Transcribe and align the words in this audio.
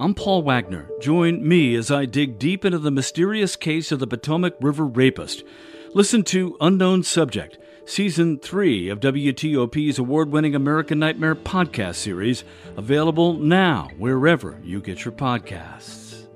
I'm 0.00 0.14
Paul 0.14 0.40
Wagner. 0.40 0.88
Join 0.98 1.46
me 1.46 1.74
as 1.74 1.90
I 1.90 2.06
dig 2.06 2.38
deep 2.38 2.64
into 2.64 2.78
the 2.78 2.90
mysterious 2.90 3.54
case 3.54 3.92
of 3.92 3.98
the 3.98 4.06
Potomac 4.06 4.54
River 4.58 4.86
rapist. 4.86 5.44
Listen 5.92 6.22
to 6.24 6.56
Unknown 6.58 7.02
Subject, 7.02 7.58
Season 7.84 8.38
3 8.38 8.88
of 8.88 9.00
WTOP's 9.00 9.98
award 9.98 10.32
winning 10.32 10.54
American 10.54 10.98
Nightmare 10.98 11.34
podcast 11.34 11.96
series, 11.96 12.44
available 12.78 13.34
now 13.34 13.90
wherever 13.98 14.58
you 14.64 14.80
get 14.80 15.04
your 15.04 15.12
podcasts. 15.12 16.26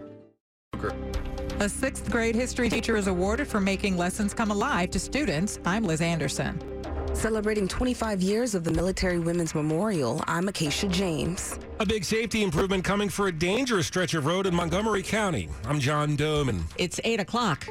A 1.60 1.68
sixth 1.70 2.10
grade 2.10 2.34
history 2.34 2.68
teacher 2.68 2.98
is 2.98 3.06
awarded 3.06 3.48
for 3.48 3.62
making 3.62 3.96
lessons 3.96 4.34
come 4.34 4.50
alive 4.50 4.90
to 4.90 4.98
students. 4.98 5.58
I'm 5.64 5.84
Liz 5.84 6.02
Anderson. 6.02 6.73
Celebrating 7.14 7.68
25 7.68 8.20
years 8.20 8.56
of 8.56 8.64
the 8.64 8.72
Military 8.72 9.20
Women's 9.20 9.54
Memorial, 9.54 10.20
I'm 10.26 10.48
Acacia 10.48 10.88
James. 10.88 11.60
A 11.78 11.86
big 11.86 12.04
safety 12.04 12.42
improvement 12.42 12.82
coming 12.84 13.08
for 13.08 13.28
a 13.28 13.32
dangerous 13.32 13.86
stretch 13.86 14.14
of 14.14 14.26
road 14.26 14.46
in 14.46 14.54
Montgomery 14.54 15.02
County. 15.02 15.48
I'm 15.64 15.78
John 15.78 16.16
Domen. 16.16 16.64
It's 16.76 17.00
8 17.04 17.20
o'clock. 17.20 17.68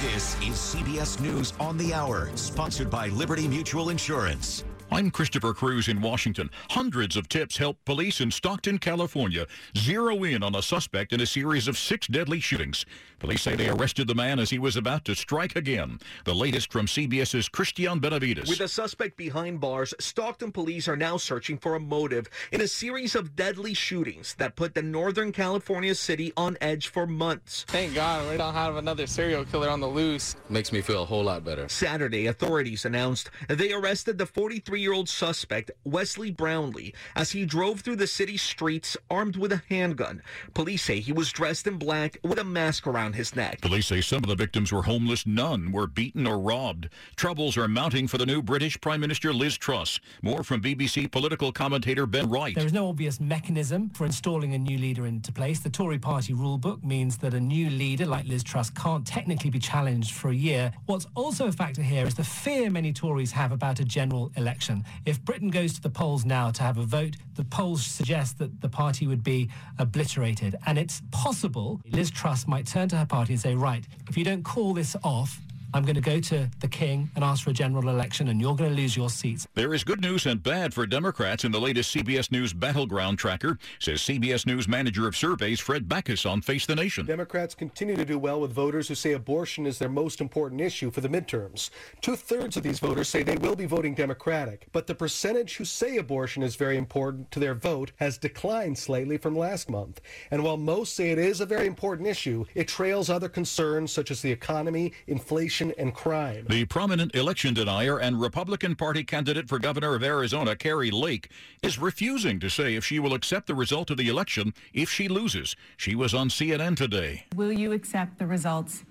This 0.00 0.34
is 0.40 0.54
CBS 0.54 1.20
News 1.20 1.52
on 1.60 1.76
the 1.76 1.92
Hour, 1.92 2.30
sponsored 2.36 2.90
by 2.90 3.08
Liberty 3.08 3.46
Mutual 3.46 3.90
Insurance. 3.90 4.64
I'm 4.90 5.10
Christopher 5.10 5.52
Cruz 5.52 5.88
in 5.88 6.00
Washington. 6.00 6.48
Hundreds 6.70 7.16
of 7.16 7.28
tips 7.28 7.56
help 7.56 7.84
police 7.84 8.20
in 8.20 8.30
Stockton, 8.30 8.78
California 8.78 9.46
zero 9.76 10.22
in 10.22 10.42
on 10.42 10.54
a 10.54 10.62
suspect 10.62 11.12
in 11.12 11.20
a 11.20 11.26
series 11.26 11.66
of 11.66 11.76
six 11.76 12.06
deadly 12.06 12.40
shootings. 12.40 12.86
Police 13.18 13.42
say 13.42 13.56
they 13.56 13.70
arrested 13.70 14.08
the 14.08 14.14
man 14.14 14.38
as 14.38 14.50
he 14.50 14.58
was 14.58 14.76
about 14.76 15.06
to 15.06 15.14
strike 15.14 15.56
again. 15.56 15.98
The 16.24 16.34
latest 16.34 16.70
from 16.70 16.86
CBS's 16.86 17.48
Christian 17.48 17.98
Benavides. 17.98 18.48
With 18.48 18.60
a 18.60 18.68
suspect 18.68 19.16
behind 19.16 19.58
bars, 19.58 19.94
Stockton 19.98 20.52
police 20.52 20.86
are 20.86 20.96
now 20.96 21.16
searching 21.16 21.56
for 21.56 21.76
a 21.76 21.80
motive 21.80 22.28
in 22.52 22.60
a 22.60 22.68
series 22.68 23.14
of 23.14 23.34
deadly 23.34 23.72
shootings 23.72 24.34
that 24.34 24.54
put 24.54 24.74
the 24.74 24.82
Northern 24.82 25.32
California 25.32 25.94
city 25.94 26.30
on 26.36 26.58
edge 26.60 26.88
for 26.88 27.06
months. 27.06 27.64
Thank 27.68 27.94
God 27.94 28.30
we 28.30 28.36
don't 28.36 28.52
have 28.52 28.76
another 28.76 29.06
serial 29.06 29.46
killer 29.46 29.70
on 29.70 29.80
the 29.80 29.86
loose. 29.86 30.36
Makes 30.50 30.70
me 30.70 30.82
feel 30.82 31.02
a 31.02 31.06
whole 31.06 31.24
lot 31.24 31.42
better. 31.42 31.68
Saturday, 31.70 32.26
authorities 32.26 32.84
announced 32.84 33.30
they 33.48 33.72
arrested 33.72 34.18
the 34.18 34.26
43 34.26 34.78
year 34.80 34.92
old 34.92 35.08
suspect, 35.08 35.70
Wesley 35.84 36.30
Brownlee, 36.30 36.92
as 37.14 37.30
he 37.30 37.46
drove 37.46 37.80
through 37.80 37.96
the 37.96 38.06
city 38.06 38.36
streets 38.36 38.94
armed 39.10 39.36
with 39.36 39.52
a 39.52 39.62
handgun. 39.70 40.22
Police 40.52 40.82
say 40.82 41.00
he 41.00 41.12
was 41.12 41.32
dressed 41.32 41.66
in 41.66 41.78
black 41.78 42.18
with 42.22 42.38
a 42.38 42.44
mask 42.44 42.86
around 42.86 43.05
his 43.12 43.34
neck. 43.36 43.60
Police 43.60 43.86
say 43.86 44.00
some 44.00 44.22
of 44.22 44.28
the 44.28 44.34
victims 44.34 44.72
were 44.72 44.82
homeless, 44.82 45.26
none 45.26 45.72
were 45.72 45.86
beaten 45.86 46.26
or 46.26 46.38
robbed. 46.38 46.88
Troubles 47.16 47.56
are 47.56 47.68
mounting 47.68 48.06
for 48.08 48.18
the 48.18 48.26
new 48.26 48.42
British 48.42 48.80
Prime 48.80 49.00
Minister 49.00 49.32
Liz 49.32 49.56
Truss. 49.56 50.00
More 50.22 50.42
from 50.42 50.60
BBC 50.60 51.10
political 51.10 51.52
commentator 51.52 52.06
Ben 52.06 52.28
Wright. 52.28 52.54
There 52.54 52.66
is 52.66 52.72
no 52.72 52.88
obvious 52.88 53.20
mechanism 53.20 53.90
for 53.90 54.06
installing 54.06 54.54
a 54.54 54.58
new 54.58 54.78
leader 54.78 55.06
into 55.06 55.32
place. 55.32 55.60
The 55.60 55.70
Tory 55.70 55.98
party 55.98 56.34
rulebook 56.34 56.82
means 56.84 57.16
that 57.18 57.34
a 57.34 57.40
new 57.40 57.70
leader 57.70 58.06
like 58.06 58.26
Liz 58.26 58.42
Truss 58.42 58.70
can't 58.70 59.06
technically 59.06 59.50
be 59.50 59.58
challenged 59.58 60.12
for 60.14 60.30
a 60.30 60.34
year. 60.34 60.72
What's 60.86 61.06
also 61.14 61.46
a 61.46 61.52
factor 61.52 61.82
here 61.82 62.06
is 62.06 62.14
the 62.14 62.24
fear 62.24 62.70
many 62.70 62.92
Tories 62.92 63.32
have 63.32 63.52
about 63.52 63.80
a 63.80 63.84
general 63.84 64.30
election. 64.36 64.84
If 65.04 65.24
Britain 65.24 65.50
goes 65.50 65.74
to 65.74 65.82
the 65.82 65.90
polls 65.90 66.24
now 66.24 66.50
to 66.50 66.62
have 66.62 66.78
a 66.78 66.84
vote, 66.84 67.16
the 67.34 67.44
polls 67.44 67.84
suggest 67.84 68.38
that 68.38 68.60
the 68.60 68.68
party 68.68 69.06
would 69.06 69.22
be 69.22 69.50
obliterated. 69.78 70.56
And 70.66 70.78
it's 70.78 71.02
possible 71.10 71.80
Liz 71.86 72.10
Truss 72.10 72.46
might 72.46 72.66
turn 72.66 72.88
to 72.88 72.95
her 72.96 73.06
party 73.06 73.34
and 73.34 73.40
say, 73.40 73.54
right, 73.54 73.84
if 74.08 74.16
you 74.16 74.24
don't 74.24 74.42
call 74.42 74.74
this 74.74 74.96
off, 75.02 75.40
I'm 75.76 75.82
going 75.82 75.96
to 75.96 76.00
go 76.00 76.20
to 76.20 76.48
the 76.60 76.68
king 76.68 77.10
and 77.14 77.22
ask 77.22 77.44
for 77.44 77.50
a 77.50 77.52
general 77.52 77.90
election, 77.90 78.28
and 78.28 78.40
you're 78.40 78.56
going 78.56 78.70
to 78.70 78.76
lose 78.76 78.96
your 78.96 79.10
seats. 79.10 79.46
There 79.52 79.74
is 79.74 79.84
good 79.84 80.00
news 80.00 80.24
and 80.24 80.42
bad 80.42 80.72
for 80.72 80.86
Democrats 80.86 81.44
in 81.44 81.52
the 81.52 81.60
latest 81.60 81.94
CBS 81.94 82.32
News 82.32 82.54
battleground 82.54 83.18
tracker, 83.18 83.58
says 83.78 84.00
CBS 84.00 84.46
News 84.46 84.66
manager 84.66 85.06
of 85.06 85.14
surveys 85.14 85.60
Fred 85.60 85.86
Backus 85.86 86.24
on 86.24 86.40
Face 86.40 86.64
the 86.64 86.74
Nation. 86.74 87.04
Democrats 87.04 87.54
continue 87.54 87.94
to 87.94 88.06
do 88.06 88.18
well 88.18 88.40
with 88.40 88.54
voters 88.54 88.88
who 88.88 88.94
say 88.94 89.12
abortion 89.12 89.66
is 89.66 89.78
their 89.78 89.90
most 89.90 90.22
important 90.22 90.62
issue 90.62 90.90
for 90.90 91.02
the 91.02 91.10
midterms. 91.10 91.68
Two 92.00 92.16
thirds 92.16 92.56
of 92.56 92.62
these 92.62 92.78
voters 92.78 93.10
say 93.10 93.22
they 93.22 93.36
will 93.36 93.54
be 93.54 93.66
voting 93.66 93.94
Democratic, 93.94 94.68
but 94.72 94.86
the 94.86 94.94
percentage 94.94 95.56
who 95.56 95.66
say 95.66 95.98
abortion 95.98 96.42
is 96.42 96.56
very 96.56 96.78
important 96.78 97.30
to 97.32 97.38
their 97.38 97.54
vote 97.54 97.92
has 97.96 98.16
declined 98.16 98.78
slightly 98.78 99.18
from 99.18 99.36
last 99.36 99.68
month. 99.68 100.00
And 100.30 100.42
while 100.42 100.56
most 100.56 100.96
say 100.96 101.10
it 101.10 101.18
is 101.18 101.42
a 101.42 101.46
very 101.46 101.66
important 101.66 102.08
issue, 102.08 102.46
it 102.54 102.66
trails 102.66 103.10
other 103.10 103.28
concerns 103.28 103.92
such 103.92 104.10
as 104.10 104.22
the 104.22 104.32
economy, 104.32 104.94
inflation, 105.06 105.65
and 105.78 105.94
crime. 105.94 106.46
The 106.48 106.64
prominent 106.64 107.14
election 107.14 107.54
denier 107.54 107.98
and 107.98 108.20
Republican 108.20 108.74
Party 108.74 109.04
candidate 109.04 109.48
for 109.48 109.58
governor 109.58 109.94
of 109.94 110.02
Arizona, 110.02 110.56
Kari 110.56 110.90
Lake, 110.90 111.30
is 111.62 111.78
refusing 111.78 112.40
to 112.40 112.48
say 112.48 112.74
if 112.74 112.84
she 112.84 112.98
will 112.98 113.14
accept 113.14 113.46
the 113.46 113.54
result 113.54 113.90
of 113.90 113.96
the 113.96 114.08
election 114.08 114.54
if 114.72 114.90
she 114.90 115.08
loses. 115.08 115.56
She 115.76 115.94
was 115.94 116.14
on 116.14 116.28
CNN 116.28 116.76
today. 116.76 117.24
Will 117.34 117.52
you 117.52 117.72
accept 117.72 118.18
the 118.18 118.26
results 118.26 118.84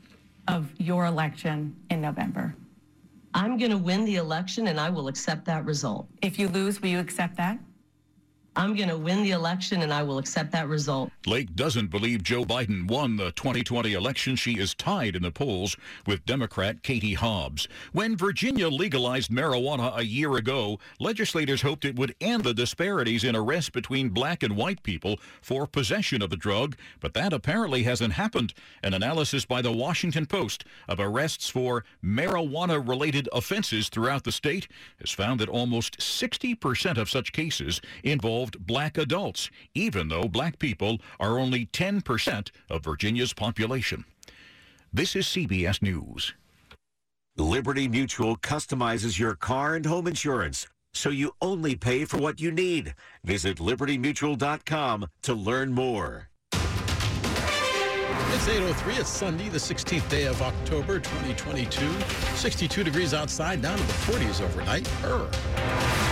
of 0.48 0.70
your 0.78 1.06
election 1.06 1.76
in 1.90 2.02
November? 2.02 2.56
I'm 3.34 3.58
going 3.58 3.72
to 3.72 3.78
win 3.78 4.06
the 4.06 4.16
election 4.16 4.68
and 4.68 4.80
I 4.80 4.90
will 4.90 5.10
accept 5.10 5.44
that 5.46 5.66
result. 5.66 6.08
If 6.22 6.40
you 6.40 6.48
lose, 6.48 6.82
will 6.82 6.90
you 6.90 7.00
accept 7.00 7.36
that? 7.38 7.60
I'm 8.58 8.74
going 8.76 8.90
to 8.90 8.98
win 8.98 9.22
the 9.24 9.32
election 9.32 9.82
and 9.82 9.92
I 9.92 10.02
will 10.04 10.18
accept 10.18 10.52
that 10.54 10.70
result. 10.70 11.12
Lake 11.26 11.56
doesn't 11.56 11.88
believe 11.88 12.24
Joe 12.24 12.46
Biden 12.46 12.88
won 12.88 13.18
the 13.18 13.32
2020 13.32 13.94
election. 13.94 14.36
She 14.36 14.54
is 14.54 14.74
tied 14.74 15.16
in 15.16 15.24
the 15.24 15.32
polls 15.32 15.76
with 16.08 16.26
Democrat 16.26 16.82
Katie 16.82 17.16
Hobbs. 17.16 17.68
When 17.92 18.16
Virginia 18.16 18.70
legalized 18.70 19.30
marijuana 19.30 19.98
a 19.98 20.06
year 20.06 20.36
ago, 20.36 20.80
legislators 21.00 21.64
hoped 21.64 21.84
it 21.84 21.98
would 21.98 22.16
end 22.22 22.44
the 22.44 22.54
disparities 22.54 23.24
in 23.24 23.36
arrests 23.36 23.70
between 23.70 24.10
black 24.10 24.42
and 24.42 24.56
white 24.56 24.84
people 24.84 25.20
for 25.42 25.68
possession 25.68 26.22
of 26.22 26.30
the 26.30 26.38
drug, 26.38 26.78
but 27.02 27.14
that 27.14 27.34
apparently 27.34 27.84
hasn't 27.84 28.14
happened. 28.14 28.54
An 28.84 28.94
analysis 28.94 29.46
by 29.46 29.62
the 29.62 29.72
Washington 29.72 30.26
Post 30.26 30.64
of 30.88 31.00
arrests 31.00 31.50
for 31.50 31.84
marijuana-related 32.04 33.28
offenses 33.34 33.90
throughout 33.90 34.24
the 34.24 34.32
state 34.32 34.68
has 35.00 35.12
found 35.12 35.40
that 35.40 35.50
almost 35.50 35.98
60% 35.98 36.98
of 36.98 37.10
such 37.10 37.34
cases 37.34 37.82
involve 38.04 38.45
black 38.52 38.98
adults, 38.98 39.50
even 39.74 40.10
though 40.10 40.28
black 40.28 40.60
people 40.60 41.00
are 41.20 41.40
only 41.40 41.66
10% 41.68 42.52
of 42.70 42.84
Virginia's 42.84 43.34
population. 43.34 44.06
This 44.94 45.16
is 45.16 45.26
CBS 45.26 45.82
News. 45.82 46.34
Liberty 47.38 47.88
Mutual 47.88 48.38
customizes 48.38 49.20
your 49.20 49.36
car 49.36 49.76
and 49.76 49.86
home 49.86 50.08
insurance 50.08 50.68
so 50.94 51.10
you 51.10 51.32
only 51.42 51.76
pay 51.76 52.06
for 52.06 52.18
what 52.18 52.40
you 52.40 52.52
need. 52.52 52.96
Visit 53.24 53.58
libertymutual.com 53.58 55.08
to 55.24 55.34
learn 55.34 55.74
more. 55.74 56.30
It's 58.36 58.48
8.03. 58.48 59.00
It's 59.00 59.10
Sunday, 59.10 59.50
the 59.50 59.58
16th 59.58 60.10
day 60.10 60.26
of 60.26 60.42
October, 60.42 61.00
2022. 61.00 61.90
62 62.36 62.84
degrees 62.84 63.14
outside, 63.14 63.62
down 63.62 63.78
to 63.78 63.84
the 63.84 63.94
40s 63.94 64.42
overnight. 64.42 64.90
Err. 65.04 66.05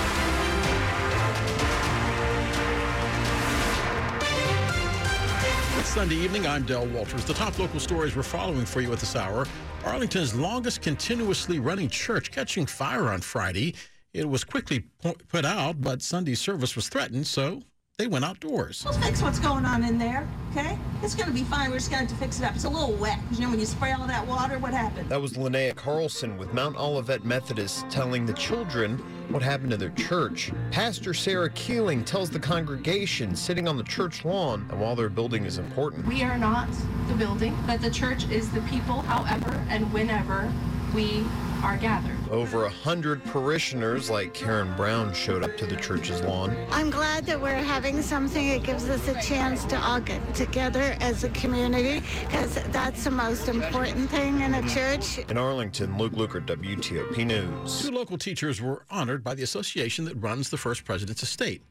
Sunday 5.94 6.16
evening. 6.16 6.48
I'm 6.48 6.64
Dell 6.64 6.88
Walters. 6.88 7.24
The 7.24 7.36
top 7.36 7.60
local 7.60 7.80
stories 7.80 8.16
we're 8.16 8.24
following 8.24 8.66
for 8.66 8.82
you 8.82 8.92
at 8.92 9.00
this 9.00 9.16
hour. 9.16 9.46
Arlington's 9.86 10.34
longest 10.34 10.82
continuously 10.82 11.60
running 11.60 11.88
church 11.88 12.32
catching 12.32 12.66
fire 12.66 13.10
on 13.10 13.22
Friday. 13.22 13.76
It 14.12 14.28
was 14.28 14.44
quickly 14.44 14.86
put 15.04 15.46
out, 15.46 15.82
but 15.82 16.02
Sunday 16.02 16.34
service 16.34 16.76
was 16.76 16.90
threatened, 16.90 17.28
so 17.28 17.62
they 18.00 18.08
went 18.08 18.26
outdoors. 18.26 18.84
We'll 18.84 19.00
fix 19.02 19.22
what's 19.22 19.38
going 19.38 19.66
on 19.66 19.84
in 19.84 20.00
there, 20.00 20.28
okay? 20.50 20.80
It's 21.04 21.14
going 21.14 21.28
to 21.28 21.34
be 21.34 21.44
fine. 21.44 21.70
We're 21.70 21.78
just 21.78 21.92
going 21.92 22.08
to 22.08 22.12
have 22.12 22.20
to 22.20 22.26
fix 22.26 22.40
it 22.40 22.46
up. 22.46 22.56
It's 22.56 22.64
a 22.64 22.70
little 22.70 22.94
wet 22.94 23.20
you 23.32 23.42
know, 23.42 23.52
when 23.52 23.60
you 23.60 23.68
spray 23.68 23.92
all 23.92 24.08
that 24.08 24.26
water, 24.26 24.58
what 24.58 24.74
happened? 24.74 25.10
That 25.10 25.22
was 25.22 25.34
Linnea 25.34 25.76
Carlson 25.76 26.40
with 26.40 26.56
Mount 26.56 26.76
Olivet 26.76 27.24
Methodist 27.24 27.88
telling 27.92 28.26
the 28.26 28.34
children 28.34 29.00
what 29.34 29.42
happened 29.42 29.72
to 29.72 29.78
their 29.78 29.90
church. 29.92 30.52
Pastor 30.70 31.14
Sarah 31.14 31.50
Keeling 31.50 32.06
tells 32.06 32.30
the 32.30 32.40
congregation 32.40 33.36
sitting 33.36 33.68
on 33.68 33.78
the 33.78 33.84
church 33.84 34.24
lawn 34.24 34.68
that 34.68 34.78
while 34.78 34.96
their 34.96 35.10
building 35.10 35.46
is 35.46 35.58
important, 35.58 36.06
we 36.06 36.22
are 36.22 36.38
not 36.38 36.70
the 37.08 37.16
building, 37.16 37.58
but 37.66 37.82
the 37.82 37.90
church 37.90 38.30
is 38.30 38.50
the 38.52 38.62
people, 38.62 39.02
however 39.02 39.52
and 39.70 39.92
whenever 39.92 40.54
we 40.94 41.26
are 41.64 41.78
gathered. 41.78 42.23
Over 42.32 42.66
a 42.66 42.70
hundred 42.70 43.24
parishioners 43.26 44.10
like 44.10 44.34
Karen 44.34 44.76
Brown 44.76 45.14
showed 45.14 45.44
up 45.44 45.56
to 45.58 45.66
the 45.66 45.76
church's 45.76 46.22
lawn. 46.22 46.56
I'm 46.72 46.90
glad 46.90 47.26
that 47.26 47.40
we're 47.40 47.54
having 47.54 48.02
something 48.02 48.50
that 48.50 48.64
gives 48.64 48.90
us 48.90 49.08
a 49.08 49.22
chance 49.22 49.66
to 49.66 49.80
all 49.80 50.00
get 50.00 50.34
together 50.34 50.96
as 51.00 51.24
a 51.24 51.30
community 51.30 52.02
because 52.22 52.56
that's 52.72 53.04
the 53.04 53.12
most 53.12 53.48
important 53.48 54.10
thing 54.10 54.42
in 54.42 54.56
a 54.56 54.70
church. 54.70 55.20
In 55.30 55.38
Arlington, 55.38 55.98
Luke 55.98 56.14
Lukert, 56.14 56.46
WTOP 56.48 57.26
News. 57.26 57.82
Two 57.82 57.92
local 57.92 58.18
teachers 58.18 58.62
were 58.62 58.86
honored 58.90 59.24
by 59.24 59.36
the 59.36 59.44
association 59.44 60.06
that 60.06 60.16
runs 60.16 60.50
the 60.50 60.58
First 60.58 60.86
President's 60.86 61.24
Estate. 61.24 61.62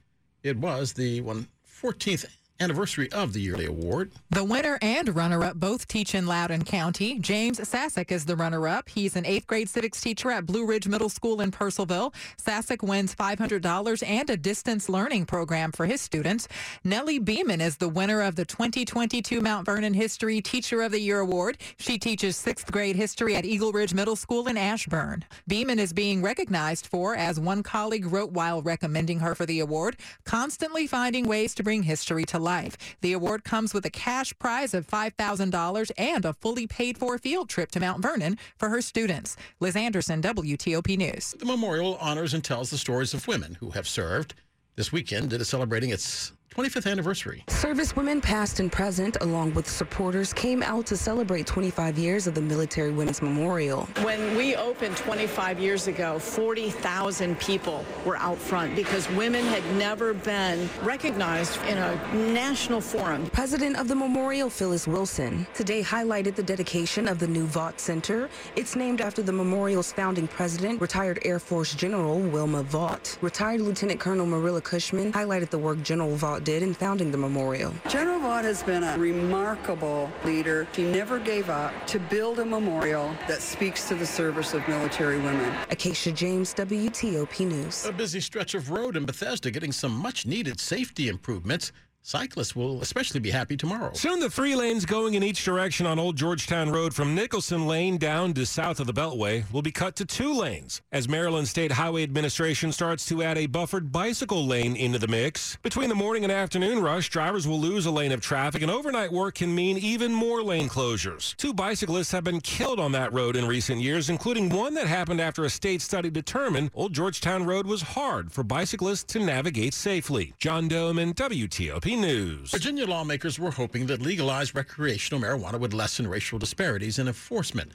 It 0.43 0.57
was 0.59 0.93
the 0.93 1.21
14th 1.23 2.27
anniversary 2.63 3.11
of 3.13 3.33
the 3.33 3.41
yearly 3.41 3.67
award. 3.67 4.13
The 4.31 4.45
winner 4.45 4.79
and 4.81 5.15
runner-up 5.15 5.57
both 5.57 5.89
teach 5.89 6.15
in 6.15 6.27
Loudoun 6.27 6.65
County. 6.65 7.19
James 7.19 7.59
Sasek 7.59 8.11
is 8.11 8.25
the 8.25 8.37
runner-up. 8.37 8.89
He's 8.89 9.17
an 9.17 9.27
eighth 9.27 9.47
grade 9.47 9.69
civics 9.69 10.01
teacher 10.01 10.31
at 10.31 10.47
Blue 10.47 10.65
Ridge 10.65 10.89
Middle 10.89 11.09
School 11.09 11.41
in 11.41 11.51
Purcellville. 11.51 12.15
Sasek 12.41 12.83
wins 12.83 13.15
$500 13.15 14.09
and 14.09 14.31
a 14.31 14.37
distance 14.37 14.89
learning 14.89 15.27
program 15.27 15.73
for 15.73 15.87
his 15.87 16.01
students. 16.01 16.49
Nellie 16.85 17.19
Beeman 17.19 17.61
is 17.61 17.77
the 17.77 17.89
winner 17.89 18.23
of 18.23 18.37
the 18.37 18.45
2022 18.45 19.41
Mount 19.41 19.67
Vernon 19.67 19.95
History 19.95 20.41
Teacher 20.41 20.83
of 20.83 20.93
the 20.93 21.01
Year 21.01 21.21
Award. 21.21 21.59
She 21.79 21.99
teaches 21.99 22.37
sixth 22.37 22.71
grade 22.71 22.97
history 22.97 23.35
at 23.35 23.45
Eagle 23.45 23.73
Ridge 23.73 23.95
Middle 23.95 24.17
School 24.17 24.47
in 24.47 24.57
Ashburn. 24.57 25.25
Beeman 25.49 25.79
is 25.79 25.93
being 25.93 26.23
recognized 26.23 26.87
for, 26.87 27.17
as 27.17 27.41
one 27.41 27.63
colleague 27.63 28.07
wrote 28.07 28.31
while 28.31 28.63
recommending 28.63 29.19
her 29.19 29.35
for 29.35 29.47
the 29.47 29.61
award, 29.61 29.97
constantly 30.25 30.87
finding 30.87 31.27
ways 31.27 31.55
to 31.57 31.63
bring 31.63 31.83
history 31.83 32.25
to 32.27 32.39
life. 32.39 32.52
The 33.01 33.13
award 33.13 33.45
comes 33.45 33.73
with 33.73 33.87
a 33.87 33.91
cash 33.91 34.33
prize 34.39 34.75
of 34.75 34.87
$5,000 34.87 35.91
and 35.97 36.25
a 36.25 36.33
fully 36.35 36.67
paid 36.67 36.99
for 36.99 37.19
field 37.19 37.49
trip 37.49 37.71
to 37.73 37.81
Mount 37.81 38.03
Vernon 38.03 38.39
for 38.57 38.69
her 38.69 38.83
students. 38.83 39.37
Liz 39.61 39.77
Anderson, 39.77 40.21
WTOP 40.23 40.97
News. 40.97 41.35
The 41.39 41.47
memorial 41.47 41.97
honors 42.01 42.35
and 42.35 42.45
tells 42.45 42.71
the 42.71 42.79
stories 42.79 43.15
of 43.15 43.27
women 43.27 43.57
who 43.61 43.71
have 43.71 43.89
served. 43.89 44.35
This 44.77 44.93
weekend, 44.93 45.33
it 45.33 45.41
is 45.41 45.49
celebrating 45.49 45.91
its 45.91 46.33
25th 46.53 46.91
anniversary. 46.91 47.43
Servicewomen 47.47 48.23
past 48.23 48.61
and 48.61 48.71
present, 48.71 49.17
along 49.23 49.55
with 49.55 49.67
supporters, 49.67 50.35
came 50.35 50.63
out 50.63 50.85
to 50.85 50.99
celebrate 50.99 51.47
25 51.47 51.97
years 51.97 52.27
of 52.27 52.35
the 52.35 52.43
Military 52.43 52.91
Women's 52.91 53.23
Memorial. 53.23 53.89
When 54.03 54.37
we 54.37 54.55
opened 54.57 54.99
25 54.99 55.59
years 55.59 55.87
ago, 55.87 56.19
40,000 56.19 57.39
people 57.41 57.87
were 58.05 58.19
out 58.19 58.37
front 58.37 58.77
because 58.77 59.09
women 59.13 59.47
had 59.47 59.65
never 59.77 60.13
been 60.13 60.69
recognized 60.83 61.59
in 61.63 61.79
a 61.79 62.15
national 62.15 62.83
forum. 62.83 63.31
President 63.31 63.79
of 63.79 63.89
the 63.89 63.95
memorial, 63.95 64.51
Phyllis 64.51 64.87
Wilson, 64.87 65.47
today 65.55 65.83
highlighted 65.83 66.35
the 66.35 66.43
dedication 66.43 67.09
of 67.09 67.19
the 67.19 67.27
new 67.27 67.47
Vaught 67.47 67.79
Center. 67.79 68.29
It's 68.57 68.77
named 68.77 69.01
after 69.01 69.23
the 69.23 69.33
memorial's 69.33 69.91
founding 69.91 70.29
president, 70.29 70.83
retired 70.83 71.19
Air 71.25 71.39
Force 71.39 71.75
General 71.75 72.19
Wilma 72.19 72.63
Vaught. 72.65 73.17
Retired 73.23 73.63
Lieutenant 73.63 74.01
Colonel 74.01 74.27
Marilla 74.27 74.61
Cushman 74.61 75.13
highlighted 75.13 75.49
the 75.49 75.59
work 75.59 75.83
General 75.83 76.15
Vaught 76.15 76.42
did 76.43 76.63
in 76.63 76.75
founding 76.75 77.11
the 77.11 77.19
memorial. 77.19 77.73
General 77.89 78.21
Vaught 78.21 78.45
has 78.45 78.63
been 78.63 78.83
a 78.83 78.99
remarkable 78.99 80.11
leader. 80.25 80.67
He 80.75 80.83
never 80.83 81.19
gave 81.19 81.51
up 81.51 81.73
to 81.87 81.99
build 81.99 82.39
a 82.39 82.45
memorial 82.45 83.15
that 83.29 83.41
speaks 83.41 83.89
to 83.89 83.95
the 83.95 84.07
service 84.07 84.55
of 84.55 84.67
military 84.69 85.19
women. 85.19 85.55
Acacia 85.71 86.13
James, 86.13 86.55
WTOP 86.55 87.47
News. 87.47 87.87
A 87.87 87.93
busy 87.93 88.21
stretch 88.21 88.55
of 88.55 88.71
road 88.71 88.97
in 88.97 89.05
Bethesda 89.05 89.51
getting 89.51 89.73
some 89.73 89.93
much 89.93 90.27
needed 90.27 90.61
safety 90.61 91.09
improvements. 91.09 91.73
Cyclists 92.05 92.57
will 92.57 92.83
especially 92.83 93.21
be 93.21 93.31
happy 93.31 93.57
tomorrow. 93.57 93.93
Soon 93.95 94.19
the 94.19 94.29
three 94.29 94.57
lanes 94.57 94.85
going 94.85 95.15
in 95.15 95.23
each 95.23 95.45
direction 95.45 95.87
on 95.87 96.01
Old 96.01 96.17
Georgetown 96.17 96.69
Road 96.69 96.93
from 96.93 97.15
Nicholson 97.15 97.69
Lane 97.69 97.97
down 97.97 98.35
to 98.35 98.45
south 98.45 98.81
of 98.81 98.89
the 98.89 98.93
Beltway 98.93 99.45
will 99.53 99.63
be 99.63 99.71
cut 99.71 99.95
to 99.97 100.05
two 100.05 100.35
lanes 100.35 100.83
as 100.91 101.09
Maryland 101.09 101.47
State 101.47 101.71
Highway 101.71 102.03
Administration 102.03 102.73
starts 102.73 103.07
to 103.07 103.23
add 103.23 103.39
a 103.39 103.47
buffered 103.47 103.93
bicycle 103.93 104.45
lane 104.45 104.75
into 104.75 104.99
the 104.99 105.07
mix. 105.07 105.57
Between 105.63 105.89
the 105.89 105.95
morning 105.95 106.25
and 106.25 106.33
afternoon 106.33 106.81
rush, 106.83 107.09
drivers 107.09 107.47
will 107.47 107.61
lose 107.61 107.87
a 107.87 107.93
lane 107.93 108.11
of 108.11 108.21
traffic 108.21 108.63
and 108.63 108.71
overnight 108.71 109.13
work 109.13 109.37
can 109.37 109.55
mean 109.55 109.79
even 109.79 110.13
more 110.13 110.43
lane 110.43 110.69
closures. 110.69 111.37
Two 111.37 111.55
bicyclists 111.55 112.11
have 112.11 112.25
been 112.25 112.41
killed 112.41 112.81
on 112.81 112.91
that 112.93 113.13
road 113.13 113.37
in 113.37 113.47
recent 113.47 113.81
years, 113.81 114.11
including 114.11 114.49
one 114.49 114.75
that 114.75 114.89
happened 114.89 115.21
after 115.21 115.45
a 115.45 115.51
state 115.51 115.81
study 115.81 116.11
determined 116.11 116.73
Old 116.75 116.93
Georgetown 116.93 117.47
Road 117.47 117.69
was 117.69 117.83
hard 117.83 118.33
for 118.33 118.43
bicyclists 118.43 119.05
to 119.05 119.21
navigate 119.21 119.73
safely. 119.73 120.35
John 120.41 120.69
Domen, 120.69 121.15
WTOP 121.15 121.92
News. 121.97 122.51
Virginia 122.51 122.87
lawmakers 122.87 123.39
were 123.39 123.51
hoping 123.51 123.87
that 123.87 124.01
legalized 124.01 124.55
recreational 124.55 125.21
marijuana 125.21 125.61
would 125.61 125.75
lessen 125.75 126.07
racial 126.07 126.39
disparities 126.39 126.99
in 126.99 127.07
enforcement. 127.07 127.73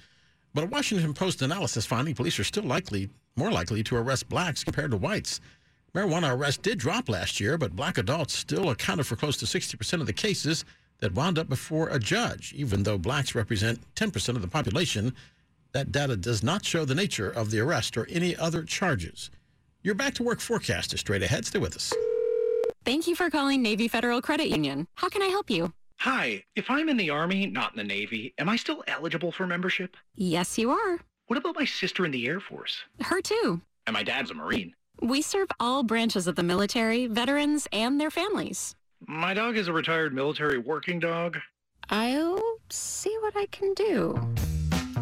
But 0.53 0.63
a 0.63 0.67
Washington 0.67 1.13
Post 1.13 1.41
analysis 1.41 1.85
finding 1.85 2.15
police 2.15 2.39
are 2.39 2.43
still 2.43 2.63
likely, 2.63 3.09
more 3.35 3.51
likely 3.51 3.83
to 3.83 3.95
arrest 3.95 4.27
blacks 4.27 4.63
compared 4.63 4.91
to 4.91 4.97
whites. 4.97 5.39
Marijuana 5.93 6.35
arrests 6.35 6.61
did 6.61 6.79
drop 6.79 7.09
last 7.09 7.39
year, 7.39 7.57
but 7.57 7.75
black 7.75 7.97
adults 7.97 8.33
still 8.33 8.69
accounted 8.69 9.05
for 9.05 9.15
close 9.15 9.37
to 9.37 9.45
60% 9.45 10.01
of 10.01 10.07
the 10.07 10.13
cases 10.13 10.65
that 10.99 11.13
wound 11.13 11.37
up 11.37 11.47
before 11.47 11.89
a 11.89 11.99
judge, 11.99 12.53
even 12.55 12.83
though 12.83 12.97
blacks 12.97 13.35
represent 13.35 13.79
10% 13.95 14.29
of 14.29 14.41
the 14.41 14.47
population. 14.47 15.13
That 15.73 15.91
data 15.91 16.17
does 16.17 16.41
not 16.41 16.65
show 16.65 16.85
the 16.85 16.95
nature 16.95 17.29
of 17.29 17.51
the 17.51 17.59
arrest 17.59 17.97
or 17.97 18.07
any 18.09 18.35
other 18.35 18.63
charges. 18.63 19.29
Your 19.83 19.95
back 19.95 20.15
to 20.15 20.23
work 20.23 20.39
forecast 20.39 20.93
is 20.93 21.01
straight 21.01 21.21
ahead. 21.21 21.45
Stay 21.45 21.59
with 21.59 21.75
us. 21.75 21.93
Thank 22.87 23.05
you 23.05 23.15
for 23.15 23.29
calling 23.29 23.61
Navy 23.61 23.89
Federal 23.89 24.21
Credit 24.21 24.47
Union. 24.47 24.87
How 24.95 25.09
can 25.09 25.21
I 25.21 25.25
help 25.25 25.49
you? 25.49 25.73
Hi, 25.97 26.45
if 26.55 26.69
I'm 26.69 26.87
in 26.87 26.95
the 26.95 27.09
Army, 27.09 27.45
not 27.45 27.73
in 27.73 27.77
the 27.77 27.83
Navy, 27.83 28.33
am 28.37 28.47
I 28.47 28.55
still 28.55 28.81
eligible 28.87 29.29
for 29.29 29.45
membership? 29.45 29.97
Yes, 30.15 30.57
you 30.57 30.71
are. 30.71 30.99
What 31.25 31.37
about 31.37 31.57
my 31.57 31.65
sister 31.65 32.05
in 32.05 32.11
the 32.11 32.25
Air 32.25 32.39
Force? 32.39 32.77
Her 33.01 33.19
too. 33.19 33.59
And 33.87 33.93
my 33.93 34.03
dad's 34.03 34.31
a 34.31 34.35
Marine. 34.35 34.73
We 35.01 35.21
serve 35.21 35.49
all 35.59 35.83
branches 35.83 36.27
of 36.27 36.37
the 36.37 36.43
military, 36.43 37.07
veterans, 37.07 37.67
and 37.73 37.99
their 37.99 38.09
families. 38.09 38.73
My 39.05 39.33
dog 39.33 39.57
is 39.57 39.67
a 39.67 39.73
retired 39.73 40.13
military 40.13 40.57
working 40.57 41.01
dog. 41.01 41.39
I'll 41.89 42.41
see 42.69 43.13
what 43.19 43.35
I 43.35 43.47
can 43.47 43.73
do. 43.73 44.17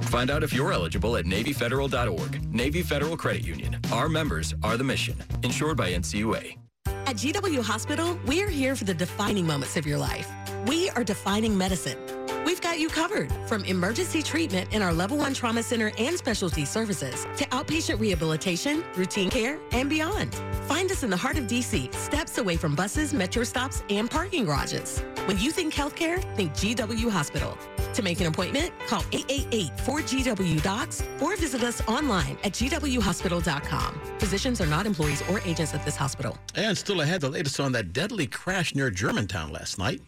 Find 0.10 0.32
out 0.32 0.42
if 0.42 0.54
you're 0.54 0.74
eligible 0.74 1.18
at 1.18 1.26
NavyFederal.org. 1.26 2.52
Navy 2.52 2.82
Federal 2.82 3.16
Credit 3.16 3.46
Union. 3.46 3.80
Our 3.92 4.10
members 4.10 4.56
are 4.64 4.76
the 4.76 4.84
mission. 4.84 5.22
Insured 5.44 5.78
by 5.78 5.92
NCUA. 5.92 6.58
At 7.08 7.18
GW 7.18 7.62
Hospital, 7.62 8.18
we're 8.26 8.50
here 8.50 8.76
for 8.76 8.84
the 8.84 8.94
defining 8.94 9.46
moments 9.46 9.78
of 9.78 9.86
your 9.86 10.00
life. 10.00 10.28
We 10.66 10.90
are 10.92 11.04
defining 11.04 11.56
medicine. 11.56 12.00
We've 12.44 12.60
got 12.60 12.80
you 12.80 12.90
covered 12.90 13.32
from 13.48 13.64
emergency 13.66 14.24
treatment 14.24 14.74
in 14.74 14.82
our 14.82 14.92
level 14.92 15.16
one 15.20 15.36
trauma 15.36 15.62
center 15.62 15.92
and 16.00 16.18
specialty 16.18 16.66
services 16.66 17.28
to 17.38 17.46
outpatient 17.50 18.00
rehabilitation, 18.00 18.84
routine 18.96 19.30
care, 19.30 19.60
and 19.72 19.88
beyond. 19.88 20.34
Find 20.64 20.90
us 20.90 21.04
in 21.04 21.12
the 21.12 21.18
heart 21.18 21.38
of 21.38 21.46
DC, 21.46 21.94
steps 21.94 22.40
away 22.40 22.58
from 22.58 22.74
buses, 22.74 23.14
metro 23.14 23.44
stops, 23.44 23.84
and 23.92 24.10
parking 24.10 24.46
garages. 24.46 25.00
When 25.26 25.38
you 25.38 25.52
think 25.52 25.76
healthcare, 25.76 26.24
think 26.36 26.54
GW 26.54 27.12
Hospital. 27.12 27.56
To 27.96 28.02
make 28.02 28.20
an 28.20 28.28
appointment, 28.28 28.74
call 28.88 29.02
888-4GW-DOCS 29.04 31.22
or 31.22 31.38
visit 31.38 31.64
us 31.64 31.82
online 31.88 32.38
at 32.44 32.52
gwhospital.com. 32.52 34.02
Physicians 34.20 34.60
are 34.60 34.68
not 34.68 34.86
employees 34.86 35.24
or 35.30 35.40
agents 35.46 35.74
at 35.74 35.86
this 35.86 35.96
hospital. 35.96 36.38
And 36.56 36.78
still 36.78 37.00
ahead, 37.00 37.22
the 37.22 37.30
latest 37.30 37.58
on 37.62 37.72
that 37.72 37.94
deadly 37.94 38.28
crash 38.28 38.76
near 38.76 38.92
Germantown 38.92 39.54
last 39.54 39.80
night. 39.80 40.02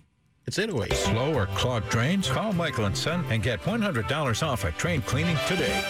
It's 0.45 0.59
808. 0.59 0.97
Slow 0.97 1.33
or 1.33 1.45
clogged 1.47 1.89
drains? 1.89 2.29
Call 2.29 2.51
Michael 2.51 2.85
and 2.85 2.97
Son 2.97 3.23
and 3.29 3.41
get 3.41 3.61
$100 3.61 4.45
off 4.45 4.65
a 4.65 4.71
train 4.73 5.01
cleaning 5.01 5.37
today. 5.47 5.81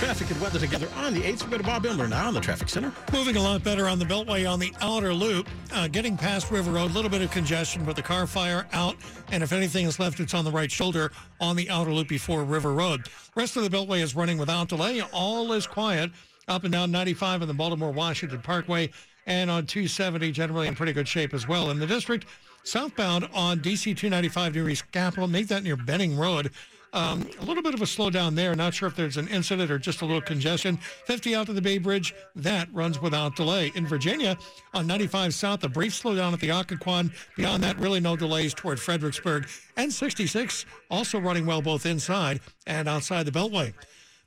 Traffic 0.00 0.30
and 0.30 0.40
weather 0.40 0.58
together 0.58 0.88
on 0.96 1.12
the 1.12 1.20
8th. 1.20 1.44
We 1.44 1.50
go 1.50 1.58
to 1.58 1.62
Bob 1.62 1.84
Imler 1.84 2.08
now 2.08 2.28
on 2.28 2.32
the 2.32 2.40
traffic 2.40 2.70
center. 2.70 2.90
Moving 3.12 3.36
a 3.36 3.42
lot 3.42 3.62
better 3.62 3.86
on 3.86 3.98
the 3.98 4.06
Beltway 4.06 4.50
on 4.50 4.58
the 4.58 4.72
outer 4.80 5.12
loop. 5.12 5.46
Uh, 5.74 5.88
getting 5.88 6.16
past 6.16 6.50
River 6.50 6.70
Road, 6.70 6.90
a 6.90 6.94
little 6.94 7.10
bit 7.10 7.20
of 7.20 7.30
congestion, 7.30 7.84
but 7.84 7.96
the 7.96 8.02
car 8.02 8.26
fire 8.26 8.66
out. 8.72 8.96
And 9.30 9.42
if 9.42 9.52
anything 9.52 9.84
is 9.84 10.00
left, 10.00 10.18
it's 10.18 10.32
on 10.32 10.46
the 10.46 10.50
right 10.50 10.72
shoulder 10.72 11.12
on 11.38 11.54
the 11.54 11.68
outer 11.68 11.92
loop 11.92 12.08
before 12.08 12.44
River 12.44 12.72
Road. 12.72 13.08
Rest 13.36 13.58
of 13.58 13.62
the 13.62 13.68
Beltway 13.68 14.00
is 14.00 14.16
running 14.16 14.38
without 14.38 14.70
delay. 14.70 15.02
All 15.12 15.52
is 15.52 15.66
quiet 15.66 16.10
up 16.48 16.64
and 16.64 16.72
down 16.72 16.90
95 16.90 17.42
on 17.42 17.48
the 17.48 17.52
Baltimore 17.52 17.90
Washington 17.90 18.40
Parkway 18.40 18.88
and 19.26 19.50
on 19.50 19.66
270, 19.66 20.32
generally 20.32 20.66
in 20.66 20.74
pretty 20.74 20.94
good 20.94 21.08
shape 21.08 21.34
as 21.34 21.46
well. 21.46 21.68
In 21.68 21.78
the 21.78 21.86
district, 21.86 22.24
southbound 22.64 23.28
on 23.34 23.60
DC 23.60 23.94
295 23.94 24.54
near 24.54 24.70
East 24.70 24.90
Capitol, 24.92 25.28
make 25.28 25.48
that 25.48 25.62
near 25.62 25.76
Benning 25.76 26.16
Road. 26.16 26.52
Um, 26.92 27.28
a 27.40 27.44
little 27.44 27.62
bit 27.62 27.74
of 27.74 27.82
a 27.82 27.84
slowdown 27.84 28.34
there. 28.34 28.54
Not 28.54 28.74
sure 28.74 28.88
if 28.88 28.96
there's 28.96 29.16
an 29.16 29.28
incident 29.28 29.70
or 29.70 29.78
just 29.78 30.02
a 30.02 30.04
little 30.04 30.20
congestion. 30.20 30.76
50 30.76 31.34
out 31.34 31.46
to 31.46 31.52
the 31.52 31.62
Bay 31.62 31.78
Bridge, 31.78 32.14
that 32.34 32.72
runs 32.72 33.00
without 33.00 33.36
delay. 33.36 33.70
In 33.74 33.86
Virginia, 33.86 34.36
on 34.74 34.86
95 34.86 35.34
South, 35.34 35.62
a 35.64 35.68
brief 35.68 35.92
slowdown 35.92 36.32
at 36.32 36.40
the 36.40 36.48
Occoquan. 36.48 37.12
Beyond 37.36 37.62
that, 37.62 37.78
really 37.78 38.00
no 38.00 38.16
delays 38.16 38.54
toward 38.54 38.80
Fredericksburg. 38.80 39.48
And 39.76 39.92
66 39.92 40.66
also 40.90 41.20
running 41.20 41.46
well 41.46 41.62
both 41.62 41.86
inside 41.86 42.40
and 42.66 42.88
outside 42.88 43.24
the 43.24 43.32
Beltway. 43.32 43.72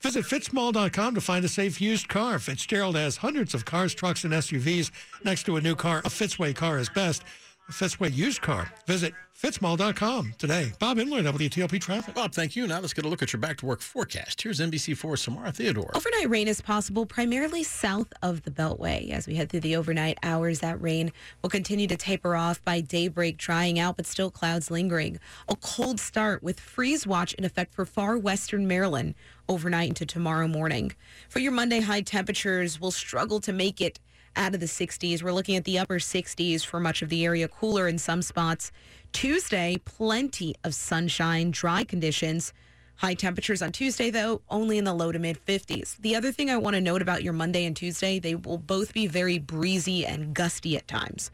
Visit 0.03 0.25
fitzmall.com 0.25 1.15
to 1.15 1.21
find 1.21 1.45
a 1.45 1.49
safe 1.49 1.79
used 1.79 2.09
car. 2.09 2.37
Fitzgerald 2.37 2.97
has 2.97 3.15
hundreds 3.15 3.53
of 3.53 3.63
cars, 3.63 3.93
trucks, 3.93 4.25
and 4.25 4.33
SUVs. 4.33 4.91
Next 5.23 5.43
to 5.43 5.55
a 5.55 5.61
new 5.61 5.75
car, 5.75 5.99
a 5.99 6.09
Fitzway 6.09 6.53
car 6.53 6.77
is 6.77 6.89
best. 6.89 7.23
A 7.69 7.71
Fitzway 7.71 8.13
used 8.13 8.41
car. 8.41 8.69
Visit 8.87 9.13
fitzmall.com 9.41 10.35
today. 10.37 10.73
Bob 10.79 10.97
Imler, 10.97 11.23
WTOP 11.23 11.79
Traffic. 11.79 12.13
Bob, 12.13 12.33
thank 12.33 12.57
you. 12.57 12.67
Now 12.67 12.81
let's 12.81 12.93
get 12.93 13.05
a 13.05 13.07
look 13.07 13.23
at 13.23 13.31
your 13.31 13.39
back 13.39 13.55
to 13.59 13.65
work 13.65 13.79
forecast. 13.79 14.41
Here's 14.41 14.59
NBC4 14.59 15.17
Somara 15.17 15.53
Theodore. 15.53 15.91
Overnight 15.95 16.29
rain 16.29 16.49
is 16.49 16.59
possible 16.59 17.05
primarily 17.05 17.63
south 17.63 18.11
of 18.21 18.43
the 18.43 18.51
Beltway. 18.51 19.11
As 19.11 19.27
we 19.27 19.35
head 19.35 19.49
through 19.49 19.61
the 19.61 19.77
overnight 19.77 20.17
hours, 20.23 20.59
that 20.59 20.81
rain 20.81 21.13
will 21.41 21.49
continue 21.49 21.87
to 21.87 21.95
taper 21.95 22.35
off 22.35 22.61
by 22.65 22.81
daybreak, 22.81 23.37
drying 23.37 23.79
out, 23.79 23.95
but 23.95 24.07
still 24.07 24.29
clouds 24.29 24.69
lingering. 24.69 25.17
A 25.47 25.55
cold 25.55 26.01
start 26.01 26.43
with 26.43 26.59
freeze 26.59 27.07
watch 27.07 27.33
in 27.35 27.45
effect 27.45 27.73
for 27.73 27.85
far 27.85 28.17
western 28.17 28.67
Maryland 28.67 29.15
overnight 29.47 29.87
into 29.87 30.05
tomorrow 30.05 30.49
morning. 30.49 30.91
For 31.29 31.39
your 31.39 31.53
Monday 31.53 31.79
high 31.79 32.01
temperatures, 32.01 32.81
we'll 32.81 32.91
struggle 32.91 33.39
to 33.39 33.53
make 33.53 33.79
it 33.79 33.99
out 34.35 34.53
of 34.53 34.59
the 34.59 34.65
60s. 34.65 35.21
We're 35.21 35.31
looking 35.31 35.55
at 35.55 35.63
the 35.63 35.79
upper 35.79 35.99
60s 35.99 36.65
for 36.65 36.79
much 36.79 37.01
of 37.01 37.09
the 37.09 37.25
area, 37.25 37.47
cooler 37.47 37.87
in 37.87 37.97
some 37.97 38.21
spots. 38.21 38.71
Tuesday, 39.11 39.77
plenty 39.85 40.55
of 40.63 40.73
sunshine, 40.73 41.51
dry 41.51 41.83
conditions. 41.83 42.53
High 42.97 43.15
temperatures 43.15 43.61
on 43.61 43.71
Tuesday, 43.71 44.09
though, 44.09 44.41
only 44.49 44.77
in 44.77 44.83
the 44.83 44.93
low 44.93 45.11
to 45.11 45.19
mid 45.19 45.43
50s. 45.45 45.97
The 45.97 46.15
other 46.15 46.31
thing 46.31 46.49
I 46.49 46.57
want 46.57 46.75
to 46.75 46.81
note 46.81 47.01
about 47.01 47.23
your 47.23 47.33
Monday 47.33 47.65
and 47.65 47.75
Tuesday, 47.75 48.19
they 48.19 48.35
will 48.35 48.57
both 48.57 48.93
be 48.93 49.07
very 49.07 49.39
breezy 49.39 50.05
and 50.05 50.33
gusty 50.33 50.77
at 50.77 50.87
times. 50.87 51.31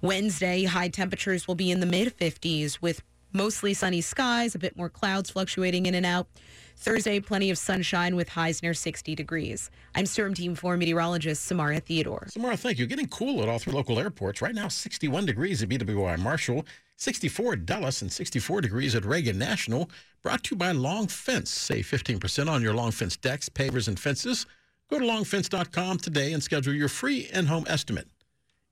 Wednesday, 0.00 0.64
high 0.64 0.88
temperatures 0.88 1.46
will 1.46 1.54
be 1.54 1.70
in 1.70 1.80
the 1.80 1.86
mid 1.86 2.16
50s 2.16 2.80
with 2.80 3.02
mostly 3.32 3.74
sunny 3.74 4.00
skies, 4.00 4.54
a 4.54 4.58
bit 4.58 4.76
more 4.76 4.88
clouds 4.88 5.30
fluctuating 5.30 5.86
in 5.86 5.94
and 5.94 6.06
out. 6.06 6.26
Thursday, 6.76 7.20
plenty 7.20 7.50
of 7.50 7.58
sunshine 7.58 8.16
with 8.16 8.28
highs 8.28 8.62
near 8.62 8.74
60 8.74 9.14
degrees. 9.14 9.70
I'm 9.94 10.06
Storm 10.06 10.34
Team 10.34 10.54
4 10.54 10.76
meteorologist 10.76 11.44
Somara 11.44 11.80
Theodore. 11.80 12.26
Somara, 12.28 12.56
thank 12.56 12.78
you. 12.78 12.86
Getting 12.86 13.08
cool 13.08 13.42
at 13.42 13.48
all 13.48 13.58
three 13.58 13.72
local 13.72 13.98
airports. 13.98 14.42
Right 14.42 14.54
now, 14.54 14.68
61 14.68 15.26
degrees 15.26 15.62
at 15.62 15.68
BWI 15.68 16.18
Marshall, 16.18 16.66
64 16.96 17.52
at 17.54 17.66
Dulles, 17.66 18.02
and 18.02 18.10
64 18.10 18.60
degrees 18.60 18.94
at 18.94 19.04
Reagan 19.04 19.38
National. 19.38 19.90
Brought 20.22 20.44
to 20.44 20.54
you 20.54 20.58
by 20.58 20.72
Long 20.72 21.06
Fence. 21.06 21.50
Save 21.50 21.86
15% 21.86 22.48
on 22.48 22.62
your 22.62 22.74
Long 22.74 22.90
Fence 22.90 23.16
decks, 23.16 23.48
pavers, 23.48 23.88
and 23.88 23.98
fences. 23.98 24.46
Go 24.90 24.98
to 24.98 25.04
longfence.com 25.04 25.98
today 25.98 26.32
and 26.32 26.42
schedule 26.42 26.74
your 26.74 26.88
free 26.88 27.30
in-home 27.32 27.64
estimate. 27.66 28.08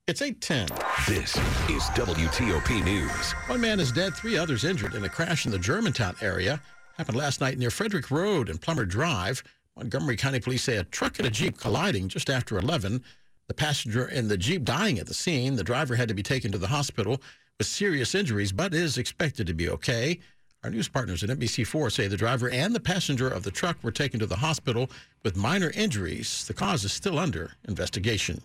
It's 0.07 0.21
810. 0.21 0.77
This 1.07 1.35
is 1.69 1.83
WTOP 1.95 2.83
News. 2.83 3.31
One 3.47 3.61
man 3.61 3.79
is 3.79 3.91
dead, 3.91 4.15
three 4.15 4.37
others 4.37 4.63
injured 4.63 4.93
in 4.93 5.03
a 5.03 5.09
crash 5.09 5.45
in 5.45 5.51
the 5.51 5.57
Germantown 5.59 6.15
area. 6.21 6.61
Happened 6.97 7.17
last 7.17 7.41
night 7.41 7.57
near 7.57 7.71
Frederick 7.71 8.11
Road 8.11 8.49
and 8.49 8.61
Plummer 8.61 8.85
Drive. 8.85 9.43
Montgomery 9.77 10.17
County 10.17 10.39
Police 10.39 10.63
say 10.63 10.77
a 10.77 10.83
truck 10.83 11.17
and 11.19 11.27
a 11.27 11.31
Jeep 11.31 11.57
colliding 11.57 12.09
just 12.09 12.29
after 12.29 12.57
11. 12.57 13.03
The 13.47 13.53
passenger 13.53 14.07
in 14.07 14.27
the 14.27 14.37
Jeep 14.37 14.63
dying 14.63 14.99
at 14.99 15.07
the 15.07 15.13
scene. 15.13 15.55
The 15.55 15.63
driver 15.63 15.95
had 15.95 16.09
to 16.09 16.13
be 16.13 16.21
taken 16.21 16.51
to 16.51 16.57
the 16.57 16.67
hospital 16.67 17.21
with 17.57 17.67
serious 17.67 18.13
injuries, 18.13 18.51
but 18.51 18.73
is 18.73 18.97
expected 18.97 19.47
to 19.47 19.53
be 19.53 19.69
okay. 19.69 20.19
Our 20.63 20.69
news 20.69 20.89
partners 20.89 21.23
at 21.23 21.29
NBC4 21.29 21.91
say 21.91 22.07
the 22.07 22.17
driver 22.17 22.49
and 22.49 22.75
the 22.75 22.79
passenger 22.79 23.27
of 23.27 23.43
the 23.43 23.51
truck 23.51 23.77
were 23.81 23.91
taken 23.91 24.19
to 24.19 24.27
the 24.27 24.35
hospital 24.35 24.91
with 25.23 25.35
minor 25.35 25.71
injuries. 25.73 26.45
The 26.45 26.53
cause 26.53 26.83
is 26.83 26.93
still 26.93 27.17
under 27.17 27.53
investigation. 27.67 28.41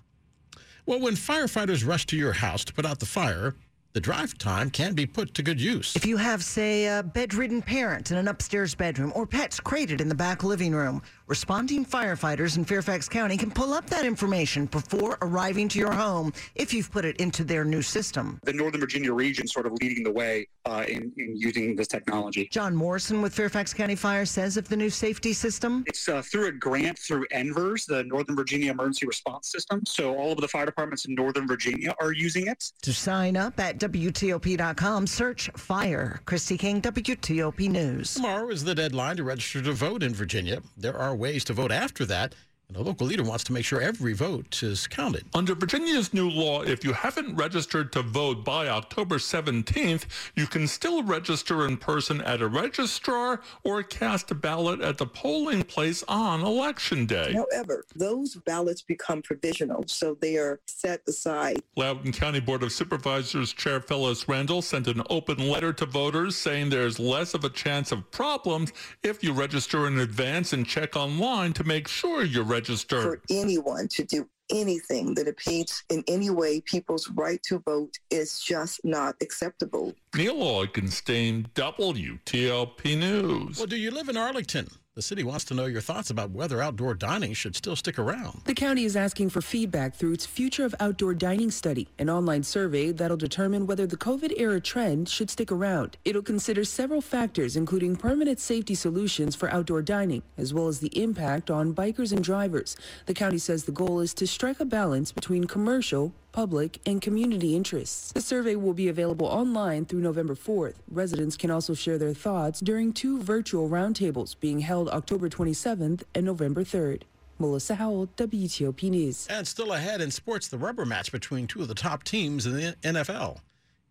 Well, 0.86 1.00
when 1.00 1.14
firefighters 1.14 1.86
rush 1.86 2.06
to 2.06 2.16
your 2.16 2.32
house 2.32 2.64
to 2.64 2.72
put 2.72 2.86
out 2.86 3.00
the 3.00 3.06
fire, 3.06 3.54
the 3.96 4.00
drive 4.02 4.36
time 4.36 4.68
can 4.68 4.92
be 4.92 5.06
put 5.06 5.32
to 5.32 5.42
good 5.42 5.58
use. 5.58 5.96
If 5.96 6.04
you 6.04 6.18
have, 6.18 6.44
say, 6.44 6.86
a 6.98 7.02
bedridden 7.02 7.62
parent 7.62 8.10
in 8.10 8.18
an 8.18 8.28
upstairs 8.28 8.74
bedroom 8.74 9.10
or 9.16 9.26
pets 9.26 9.58
crated 9.58 10.02
in 10.02 10.10
the 10.10 10.14
back 10.14 10.44
living 10.44 10.74
room, 10.74 11.00
responding 11.28 11.82
firefighters 11.82 12.58
in 12.58 12.66
Fairfax 12.66 13.08
County 13.08 13.38
can 13.38 13.50
pull 13.50 13.72
up 13.72 13.86
that 13.86 14.04
information 14.04 14.66
before 14.66 15.16
arriving 15.22 15.66
to 15.68 15.78
your 15.78 15.92
home 15.92 16.30
if 16.54 16.74
you've 16.74 16.90
put 16.90 17.06
it 17.06 17.16
into 17.16 17.42
their 17.42 17.64
new 17.64 17.80
system. 17.80 18.38
The 18.44 18.52
Northern 18.52 18.82
Virginia 18.82 19.14
region 19.14 19.48
sort 19.48 19.64
of 19.64 19.72
leading 19.80 20.04
the 20.04 20.12
way 20.12 20.46
uh, 20.66 20.84
in, 20.86 21.10
in 21.16 21.34
using 21.34 21.74
this 21.74 21.88
technology. 21.88 22.50
John 22.52 22.76
Morrison 22.76 23.22
with 23.22 23.34
Fairfax 23.34 23.72
County 23.72 23.96
Fire 23.96 24.26
says 24.26 24.58
of 24.58 24.68
the 24.68 24.76
new 24.76 24.90
safety 24.90 25.32
system. 25.32 25.84
It's 25.86 26.06
uh, 26.06 26.20
through 26.20 26.48
a 26.48 26.52
grant 26.52 26.98
through 26.98 27.26
NVERS, 27.32 27.86
the 27.86 28.04
Northern 28.04 28.36
Virginia 28.36 28.72
Emergency 28.72 29.06
Response 29.06 29.50
System. 29.50 29.80
So 29.86 30.14
all 30.14 30.32
of 30.32 30.40
the 30.42 30.48
fire 30.48 30.66
departments 30.66 31.06
in 31.06 31.14
Northern 31.14 31.48
Virginia 31.48 31.94
are 31.98 32.12
using 32.12 32.46
it. 32.46 32.72
To 32.82 32.92
sign 32.92 33.38
up 33.38 33.58
at 33.58 33.78
WTOP.com, 33.88 35.06
search 35.06 35.48
FIRE. 35.56 36.20
Kristi 36.26 36.58
King, 36.58 36.82
WTOP 36.82 37.68
News. 37.68 38.14
Tomorrow 38.14 38.50
is 38.50 38.64
the 38.64 38.74
deadline 38.74 39.16
to 39.16 39.24
register 39.24 39.62
to 39.62 39.72
vote 39.72 40.02
in 40.02 40.12
Virginia. 40.14 40.60
There 40.76 40.96
are 40.96 41.14
ways 41.14 41.44
to 41.44 41.52
vote 41.52 41.70
after 41.70 42.04
that. 42.06 42.34
And 42.68 42.76
a 42.76 42.82
local 42.82 43.06
leader 43.06 43.22
wants 43.22 43.44
to 43.44 43.52
make 43.52 43.64
sure 43.64 43.80
every 43.80 44.12
vote 44.12 44.60
is 44.60 44.88
counted. 44.88 45.24
Under 45.34 45.54
Virginia's 45.54 46.12
new 46.12 46.28
law, 46.28 46.62
if 46.62 46.84
you 46.84 46.92
haven't 46.92 47.36
registered 47.36 47.92
to 47.92 48.02
vote 48.02 48.44
by 48.44 48.66
October 48.66 49.18
17th, 49.18 50.06
you 50.34 50.48
can 50.48 50.66
still 50.66 51.04
register 51.04 51.64
in 51.64 51.76
person 51.76 52.20
at 52.22 52.42
a 52.42 52.48
registrar 52.48 53.40
or 53.62 53.84
cast 53.84 54.32
a 54.32 54.34
ballot 54.34 54.80
at 54.80 54.98
the 54.98 55.06
polling 55.06 55.62
place 55.62 56.02
on 56.08 56.40
election 56.40 57.06
day. 57.06 57.34
However, 57.34 57.84
those 57.94 58.34
ballots 58.34 58.82
become 58.82 59.22
provisional, 59.22 59.84
so 59.86 60.16
they 60.20 60.36
are 60.36 60.58
set 60.66 61.02
aside. 61.06 61.62
Loudoun 61.76 62.10
County 62.10 62.40
Board 62.40 62.64
of 62.64 62.72
Supervisors 62.72 63.52
Chair 63.52 63.80
Phyllis 63.80 64.28
Randall 64.28 64.60
sent 64.60 64.88
an 64.88 65.02
open 65.08 65.48
letter 65.48 65.72
to 65.74 65.86
voters 65.86 66.34
saying 66.34 66.70
there's 66.70 66.98
less 66.98 67.32
of 67.32 67.44
a 67.44 67.50
chance 67.50 67.92
of 67.92 68.10
problems 68.10 68.72
if 69.04 69.22
you 69.22 69.32
register 69.32 69.86
in 69.86 70.00
advance 70.00 70.52
and 70.52 70.66
check 70.66 70.96
online 70.96 71.52
to 71.52 71.62
make 71.62 71.86
sure 71.86 72.24
you're 72.24 72.42
registered 72.42 72.55
for 72.88 73.20
anyone 73.30 73.88
to 73.88 74.04
do 74.04 74.28
anything 74.50 75.14
that 75.14 75.26
impedes 75.26 75.82
in 75.90 76.04
any 76.06 76.30
way 76.30 76.60
people's 76.60 77.10
right 77.10 77.42
to 77.42 77.58
vote 77.60 77.98
is 78.10 78.40
just 78.40 78.84
not 78.84 79.16
acceptable. 79.20 79.94
Neil 80.14 80.36
Augenstein, 80.36 81.46
WTOP 81.54 82.98
News. 82.98 83.58
Well, 83.58 83.66
do 83.66 83.76
you 83.76 83.90
live 83.90 84.08
in 84.08 84.16
Arlington? 84.16 84.68
The 84.96 85.02
city 85.02 85.24
wants 85.24 85.44
to 85.44 85.54
know 85.54 85.66
your 85.66 85.82
thoughts 85.82 86.08
about 86.08 86.30
whether 86.30 86.62
outdoor 86.62 86.94
dining 86.94 87.34
should 87.34 87.54
still 87.54 87.76
stick 87.76 87.98
around. 87.98 88.40
The 88.46 88.54
county 88.54 88.84
is 88.84 88.96
asking 88.96 89.28
for 89.28 89.42
feedback 89.42 89.94
through 89.94 90.14
its 90.14 90.24
Future 90.24 90.64
of 90.64 90.74
Outdoor 90.80 91.12
Dining 91.12 91.50
study, 91.50 91.88
an 91.98 92.08
online 92.08 92.42
survey 92.42 92.92
that'll 92.92 93.18
determine 93.18 93.66
whether 93.66 93.86
the 93.86 93.98
COVID 93.98 94.32
era 94.38 94.58
trend 94.58 95.10
should 95.10 95.28
stick 95.28 95.52
around. 95.52 95.98
It'll 96.06 96.22
consider 96.22 96.64
several 96.64 97.02
factors, 97.02 97.56
including 97.56 97.96
permanent 97.96 98.40
safety 98.40 98.74
solutions 98.74 99.36
for 99.36 99.50
outdoor 99.50 99.82
dining, 99.82 100.22
as 100.38 100.54
well 100.54 100.66
as 100.66 100.80
the 100.80 100.98
impact 100.98 101.50
on 101.50 101.74
bikers 101.74 102.10
and 102.10 102.24
drivers. 102.24 102.74
The 103.04 103.12
county 103.12 103.36
says 103.36 103.64
the 103.64 103.72
goal 103.72 104.00
is 104.00 104.14
to 104.14 104.26
strike 104.26 104.60
a 104.60 104.64
balance 104.64 105.12
between 105.12 105.44
commercial, 105.44 106.14
public, 106.36 106.78
and 106.84 107.00
community 107.00 107.56
interests. 107.56 108.12
The 108.12 108.20
survey 108.20 108.56
will 108.56 108.74
be 108.74 108.88
available 108.88 109.26
online 109.26 109.86
through 109.86 110.02
November 110.02 110.34
4th. 110.34 110.74
Residents 110.90 111.34
can 111.34 111.50
also 111.50 111.72
share 111.72 111.96
their 111.96 112.12
thoughts 112.12 112.60
during 112.60 112.92
two 112.92 113.22
virtual 113.22 113.70
roundtables 113.70 114.38
being 114.38 114.60
held 114.60 114.90
October 114.90 115.30
27th 115.30 116.02
and 116.14 116.26
November 116.26 116.62
3rd. 116.62 117.04
Melissa 117.38 117.76
Howell, 117.76 118.08
WTOP 118.18 118.90
News. 118.90 119.26
And 119.30 119.48
still 119.48 119.72
ahead 119.72 120.02
in 120.02 120.10
sports, 120.10 120.48
the 120.48 120.58
rubber 120.58 120.84
match 120.84 121.10
between 121.10 121.46
two 121.46 121.62
of 121.62 121.68
the 121.68 121.74
top 121.74 122.04
teams 122.04 122.44
in 122.44 122.54
the 122.54 122.76
NFL. 122.82 123.38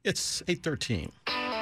It's 0.03 0.43
813. 0.47 1.11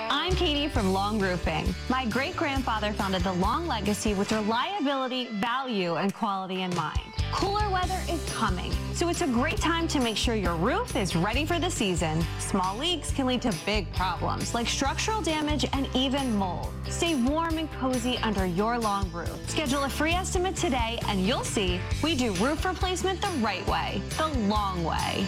I'm 0.10 0.34
Katie 0.36 0.68
from 0.68 0.94
Long 0.94 1.20
Roofing. 1.20 1.74
My 1.90 2.06
great 2.06 2.36
grandfather 2.36 2.94
founded 2.94 3.24
the 3.24 3.34
Long 3.34 3.68
legacy 3.68 4.14
with 4.14 4.32
reliability, 4.32 5.28
value, 5.40 5.96
and 5.96 6.14
quality 6.14 6.62
in 6.62 6.74
mind. 6.76 7.00
Cooler 7.32 7.70
weather 7.70 8.00
is 8.10 8.24
coming, 8.34 8.72
so 8.94 9.10
it's 9.10 9.22
a 9.22 9.28
great 9.28 9.58
time 9.58 9.88
to 9.88 10.00
make 10.00 10.16
sure 10.18 10.36
your 10.36 10.56
roof 10.56 10.96
is 10.96 11.16
ready 11.16 11.46
for 11.46 11.60
the 11.60 11.70
season. 11.70 12.24
Small 12.40 12.78
leaks 12.78 13.12
can 13.12 13.26
lead 13.26 13.42
to 13.42 13.54
big 13.66 13.92
problems 13.94 14.54
like 14.54 14.68
structural 14.68 15.22
damage 15.22 15.66
and 15.74 15.88
even 15.96 16.36
mold. 16.36 16.72
Stay 16.90 17.16
warm 17.16 17.58
and 17.58 17.72
cozy 17.74 18.18
under 18.20 18.46
your 18.46 18.78
long 18.78 19.12
roof. 19.12 19.50
Schedule 19.50 19.84
a 19.86 19.90
free 19.90 20.14
estimate 20.14 20.56
today, 20.56 21.00
and 21.08 21.26
you'll 21.26 21.44
see 21.44 21.80
we 22.04 22.16
do 22.16 22.34
roof 22.36 22.66
replacement 22.66 23.22
the 23.22 23.30
right 23.40 23.66
way, 23.68 24.02
the 24.18 24.28
long 24.48 24.84
way. 24.84 25.28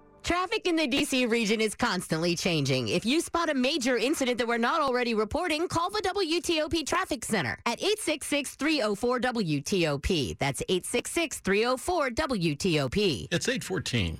Traffic 0.23 0.67
in 0.67 0.75
the 0.75 0.87
DC 0.87 1.27
region 1.29 1.61
is 1.61 1.73
constantly 1.73 2.35
changing. 2.35 2.89
If 2.89 3.05
you 3.05 3.21
spot 3.21 3.49
a 3.49 3.55
major 3.55 3.97
incident 3.97 4.37
that 4.37 4.47
we're 4.47 4.59
not 4.59 4.79
already 4.79 5.15
reporting, 5.15 5.67
call 5.67 5.89
the 5.89 6.01
WTOP 6.01 6.85
Traffic 6.85 7.25
Center 7.25 7.57
at 7.65 7.79
866-304-WTOP. 7.79 10.37
That's 10.37 10.61
866-304-WTOP. 10.69 13.29
It's 13.31 13.49
814. 13.49 14.19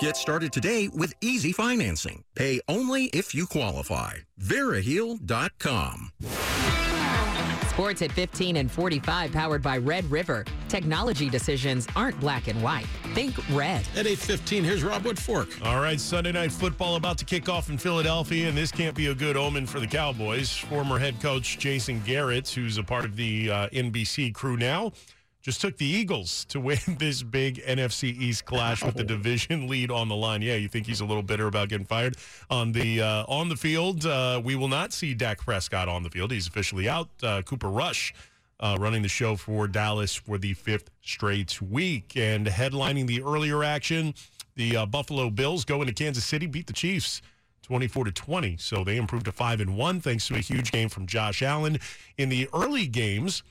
Get 0.00 0.16
started 0.16 0.50
today 0.50 0.88
with 0.88 1.12
easy 1.20 1.52
financing. 1.52 2.24
Pay 2.34 2.62
only 2.68 3.04
if 3.12 3.34
you 3.34 3.46
qualify. 3.46 4.14
Veriheal.com. 4.40 6.12
Sports 7.68 8.00
at 8.00 8.10
15 8.12 8.56
and 8.56 8.70
45 8.70 9.30
powered 9.30 9.62
by 9.62 9.76
Red 9.76 10.10
River. 10.10 10.46
Technology 10.68 11.28
decisions 11.28 11.86
aren't 11.94 12.18
black 12.18 12.48
and 12.48 12.62
white. 12.62 12.86
Think 13.14 13.36
red. 13.50 13.82
At 13.94 14.06
8.15, 14.06 14.64
here's 14.64 14.82
Rob 14.82 15.02
Woodfork. 15.02 15.64
All 15.64 15.80
right, 15.80 16.00
Sunday 16.00 16.32
Night 16.32 16.52
Football 16.52 16.96
about 16.96 17.18
to 17.18 17.26
kick 17.26 17.50
off 17.50 17.68
in 17.68 17.76
Philadelphia, 17.76 18.48
and 18.48 18.56
this 18.56 18.72
can't 18.72 18.96
be 18.96 19.08
a 19.08 19.14
good 19.14 19.36
omen 19.36 19.66
for 19.66 19.80
the 19.80 19.86
Cowboys. 19.86 20.56
Former 20.56 20.98
head 20.98 21.20
coach 21.20 21.58
Jason 21.58 22.02
Garrett, 22.06 22.48
who's 22.48 22.78
a 22.78 22.82
part 22.82 23.04
of 23.04 23.16
the 23.16 23.50
uh, 23.50 23.68
NBC 23.68 24.32
crew 24.34 24.56
now, 24.56 24.92
just 25.42 25.60
took 25.60 25.76
the 25.78 25.86
Eagles 25.86 26.44
to 26.46 26.60
win 26.60 26.78
this 26.98 27.22
big 27.22 27.62
NFC 27.64 28.04
East 28.04 28.44
clash 28.44 28.84
with 28.84 28.94
the 28.94 29.04
division 29.04 29.68
lead 29.68 29.90
on 29.90 30.08
the 30.08 30.16
line. 30.16 30.42
Yeah, 30.42 30.56
you 30.56 30.68
think 30.68 30.86
he's 30.86 31.00
a 31.00 31.04
little 31.04 31.22
bitter 31.22 31.46
about 31.46 31.68
getting 31.68 31.86
fired 31.86 32.16
on 32.50 32.72
the 32.72 33.00
uh, 33.00 33.24
on 33.28 33.48
the 33.48 33.56
field? 33.56 34.04
Uh, 34.04 34.40
we 34.42 34.54
will 34.54 34.68
not 34.68 34.92
see 34.92 35.14
Dak 35.14 35.38
Prescott 35.38 35.88
on 35.88 36.02
the 36.02 36.10
field. 36.10 36.30
He's 36.30 36.46
officially 36.46 36.88
out. 36.88 37.08
Uh, 37.22 37.42
Cooper 37.42 37.70
Rush 37.70 38.14
uh, 38.60 38.76
running 38.78 39.02
the 39.02 39.08
show 39.08 39.36
for 39.36 39.66
Dallas 39.66 40.14
for 40.14 40.38
the 40.38 40.54
fifth 40.54 40.90
straight 41.00 41.60
week 41.62 42.16
and 42.16 42.46
headlining 42.46 43.06
the 43.06 43.22
earlier 43.22 43.64
action. 43.64 44.14
The 44.56 44.76
uh, 44.76 44.86
Buffalo 44.86 45.30
Bills 45.30 45.64
go 45.64 45.80
into 45.80 45.94
Kansas 45.94 46.24
City, 46.24 46.46
beat 46.46 46.66
the 46.66 46.72
Chiefs. 46.72 47.22
24 47.62 48.06
to 48.06 48.10
20. 48.10 48.56
So 48.56 48.82
they 48.82 48.96
improved 48.96 49.26
to 49.26 49.32
5 49.32 49.60
and 49.60 49.76
1 49.76 50.00
thanks 50.00 50.26
to 50.26 50.34
a 50.34 50.40
huge 50.40 50.72
game 50.72 50.88
from 50.88 51.06
Josh 51.06 51.40
Allen. 51.40 51.78
In 52.18 52.28
the 52.28 52.48
early 52.52 52.88
games, 52.88 53.44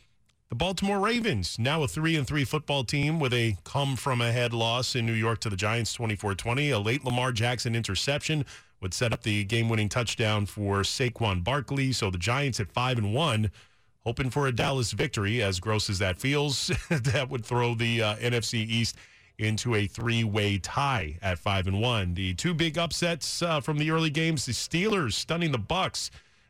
the 0.49 0.55
Baltimore 0.55 0.99
Ravens, 0.99 1.59
now 1.59 1.83
a 1.83 1.87
3 1.87 2.15
and 2.15 2.25
3 2.25 2.43
football 2.43 2.83
team 2.83 3.19
with 3.19 3.33
a 3.33 3.55
come 3.63 3.95
from 3.95 4.19
ahead 4.19 4.51
loss 4.51 4.95
in 4.95 5.05
New 5.05 5.13
York 5.13 5.39
to 5.41 5.49
the 5.49 5.55
Giants 5.55 5.95
24-20. 5.95 6.73
A 6.73 6.79
late 6.79 7.05
Lamar 7.05 7.31
Jackson 7.31 7.75
interception 7.75 8.43
would 8.81 8.95
set 8.95 9.13
up 9.13 9.21
the 9.21 9.43
game-winning 9.43 9.89
touchdown 9.89 10.47
for 10.47 10.81
Saquon 10.81 11.43
Barkley. 11.43 11.91
So 11.91 12.09
the 12.09 12.17
Giants 12.17 12.59
at 12.59 12.71
5 12.71 12.97
and 12.97 13.13
1 13.13 13.51
hoping 14.05 14.31
for 14.31 14.47
a 14.47 14.51
Dallas 14.51 14.91
victory 14.91 15.43
as 15.43 15.59
gross 15.59 15.87
as 15.87 15.99
that 15.99 16.17
feels. 16.17 16.71
that 16.89 17.27
would 17.29 17.45
throw 17.45 17.75
the 17.75 18.01
uh, 18.01 18.15
NFC 18.15 18.55
East 18.55 18.95
into 19.37 19.75
a 19.75 19.85
three-way 19.85 20.57
tie 20.57 21.19
at 21.21 21.37
5 21.37 21.67
and 21.67 21.79
1. 21.79 22.15
The 22.15 22.33
two 22.33 22.55
big 22.55 22.75
upsets 22.79 23.43
uh, 23.43 23.59
from 23.59 23.77
the 23.77 23.91
early 23.91 24.09
games, 24.09 24.47
the 24.47 24.53
Steelers 24.53 25.13
stunning 25.13 25.51
the 25.51 25.59
Bucks 25.59 26.09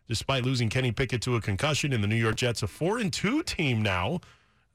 despite 0.10 0.44
losing 0.44 0.68
Kenny 0.68 0.92
Pickett 0.92 1.22
to 1.22 1.38
a 1.38 1.42
concussion. 1.42 1.94
And 1.94 2.04
the 2.04 2.08
New 2.08 2.16
York 2.16 2.36
Jets, 2.36 2.64
a 2.64 2.68
four 2.68 2.98
and 2.98 3.14
two 3.14 3.42
team 3.44 3.82
now. 3.82 4.20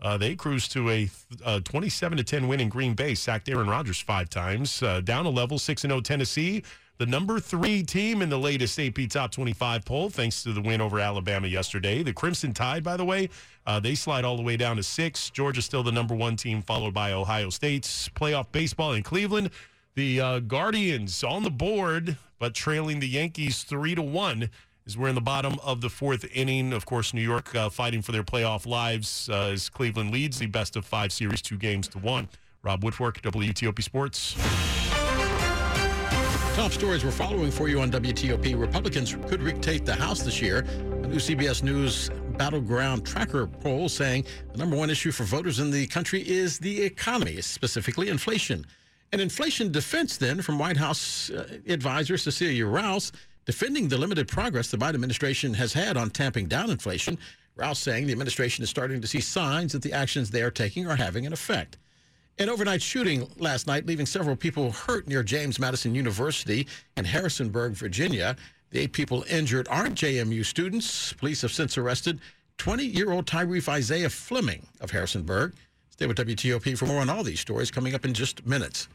Uh, 0.01 0.17
they 0.17 0.35
cruised 0.35 0.73
to 0.73 0.91
a, 0.91 1.11
uh 1.45 1.61
27 1.61 2.19
to 2.19 2.25
10 2.25 2.49
win 2.49 2.61
in 2.61 2.69
Green 2.69 2.95
Bay, 2.95 3.15
sacked 3.15 3.49
Aaron 3.49 3.69
Rodgers 3.69 4.01
five 4.01 4.29
times. 4.29 4.83
Uh, 4.83 5.01
down 5.01 5.27
a 5.27 5.31
level, 5.31 5.59
6 5.59 5.85
and 5.85 5.91
0 5.91 6.01
Tennessee, 6.01 6.63
the 6.99 7.07
number 7.07 7.41
three 7.41 7.83
team 7.83 8.23
in 8.23 8.29
the 8.29 8.39
latest 8.39 8.79
AP 8.79 9.09
Top 9.09 9.33
25 9.33 9.85
poll, 9.85 10.11
thanks 10.11 10.43
to 10.45 10.53
the 10.53 10.61
win 10.61 10.81
over 10.81 11.01
Alabama 11.01 11.49
yesterday. 11.49 12.03
The 12.03 12.13
Crimson 12.13 12.55
Tide, 12.55 12.85
by 12.85 12.97
the 12.97 13.05
way, 13.05 13.31
uh, 13.67 13.81
they 13.81 13.97
slide 13.97 14.25
all 14.25 14.37
the 14.37 14.43
way 14.43 14.57
down 14.57 14.77
to 14.77 14.83
six. 14.83 15.31
Georgia 15.31 15.61
still 15.61 15.83
the 15.83 15.91
number 15.91 16.15
one 16.15 16.37
team, 16.37 16.63
followed 16.63 16.95
by 16.95 17.13
Ohio 17.13 17.51
State's 17.51 18.09
playoff 18.11 18.47
baseball 18.53 18.93
in 18.93 19.03
Cleveland. 19.03 19.51
The 19.97 20.21
uh, 20.21 20.39
Guardians 20.41 21.25
on 21.25 21.43
the 21.43 21.51
board, 21.51 22.17
but 22.39 22.55
trailing 22.55 23.01
the 23.01 23.09
Yankees 23.09 23.65
three 23.65 23.95
to 23.95 24.03
one 24.03 24.51
as 24.87 24.99
we're 24.99 25.09
in 25.09 25.15
the 25.15 25.21
bottom 25.21 25.59
of 25.63 25.81
the 25.81 25.89
fourth 25.89 26.27
inning. 26.35 26.73
Of 26.73 26.85
course, 26.85 27.15
New 27.15 27.23
York 27.23 27.55
uh, 27.55 27.71
fighting 27.71 28.03
for 28.03 28.13
their 28.13 28.23
playoff 28.23 28.67
lives 28.67 29.29
uh, 29.31 29.51
as 29.53 29.69
Cleveland 29.69 30.11
leads 30.11 30.39
the 30.39 30.47
best 30.47 30.77
of 30.77 30.85
five 30.85 31.13
series, 31.13 31.41
two 31.41 31.57
games 31.57 31.89
to 31.89 31.99
one. 31.99 32.29
Rob 32.63 32.83
Woodfork, 32.83 33.21
WTOP 33.21 33.83
Sports. 33.83 34.35
Top 36.57 36.71
stories 36.71 37.05
we're 37.05 37.11
following 37.11 37.51
for 37.51 37.69
you 37.69 37.81
on 37.81 37.91
WTOP. 37.91 38.59
Republicans 38.59 39.17
could 39.27 39.43
retake 39.43 39.85
the 39.85 39.95
House 39.95 40.23
this 40.23 40.41
year. 40.41 40.59
A 40.59 41.07
new 41.07 41.17
CBS 41.17 41.63
News 41.63 42.11
Battleground 42.39 43.05
Tracker 43.05 43.47
poll 43.47 43.89
saying 43.89 44.25
the 44.53 44.59
number 44.59 44.77
one 44.77 44.89
issue 44.89 45.13
for 45.13 45.25
voters 45.25 45.59
in 45.59 45.71
the 45.71 45.87
country 45.89 46.27
is 46.27 46.59
the 46.59 46.83
economy, 46.83 47.41
specifically 47.41 48.09
inflation. 48.09 48.65
And 49.13 49.21
inflation 49.21 49.73
defense, 49.73 50.17
then, 50.17 50.43
from 50.43 50.59
White 50.59 50.77
House 50.77 51.31
uh, 51.31 51.59
advisor 51.69 52.17
Cecilia 52.17 52.67
Rouse, 52.67 53.13
defending 53.45 53.89
the 53.89 53.99
limited 53.99 54.29
progress 54.29 54.71
the 54.71 54.77
Biden 54.77 54.95
administration 54.95 55.55
has 55.55 55.73
had 55.73 55.97
on 55.97 56.11
tamping 56.11 56.47
down 56.47 56.71
inflation. 56.71 57.19
Rouse 57.57 57.79
saying 57.79 58.07
the 58.07 58.13
administration 58.13 58.63
is 58.63 58.71
starting 58.71 59.01
to 59.01 59.07
see 59.07 59.21
signs 59.21 59.73
that 59.73 59.83
the 59.83 59.93
actions 59.93 60.31
they 60.31 60.43
are 60.43 60.51
taking 60.51 60.87
are 60.87 60.97
having 60.97 61.27
an 61.27 61.33
effect. 61.33 61.79
An 62.39 62.49
overnight 62.49 62.83
shooting 62.83 63.31
last 63.39 63.69
night, 63.69 63.87
leaving 63.87 64.07
several 64.07 64.35
people 64.35 64.73
hurt 64.73 65.07
near 65.07 65.23
James 65.23 65.61
Madison 65.61 65.95
University 65.95 66.67
in 66.97 67.05
Harrisonburg, 67.05 67.75
Virginia. 67.75 68.35
The 68.71 68.81
eight 68.81 68.93
people 68.93 69.25
injured 69.31 69.69
aren't 69.69 69.95
JMU 69.95 70.45
students. 70.45 71.13
Police 71.13 71.43
have 71.43 71.53
since 71.53 71.79
arrested 71.79 72.21
20 72.59 72.85
year 72.85 73.13
old 73.13 73.27
Tyrese 73.27 73.69
Isaiah 73.69 74.11
Fleming 74.11 74.67
of 74.81 74.91
Harrisonburg. 74.91 75.55
Stay 75.91 76.07
with 76.07 76.17
WTOP 76.17 76.77
for 76.77 76.87
more 76.87 77.01
on 77.01 77.09
all 77.09 77.23
these 77.23 77.39
stories 77.39 77.71
coming 77.71 77.95
up 77.95 78.05
in 78.05 78.15
just 78.15 78.45
minutes. 78.45 78.89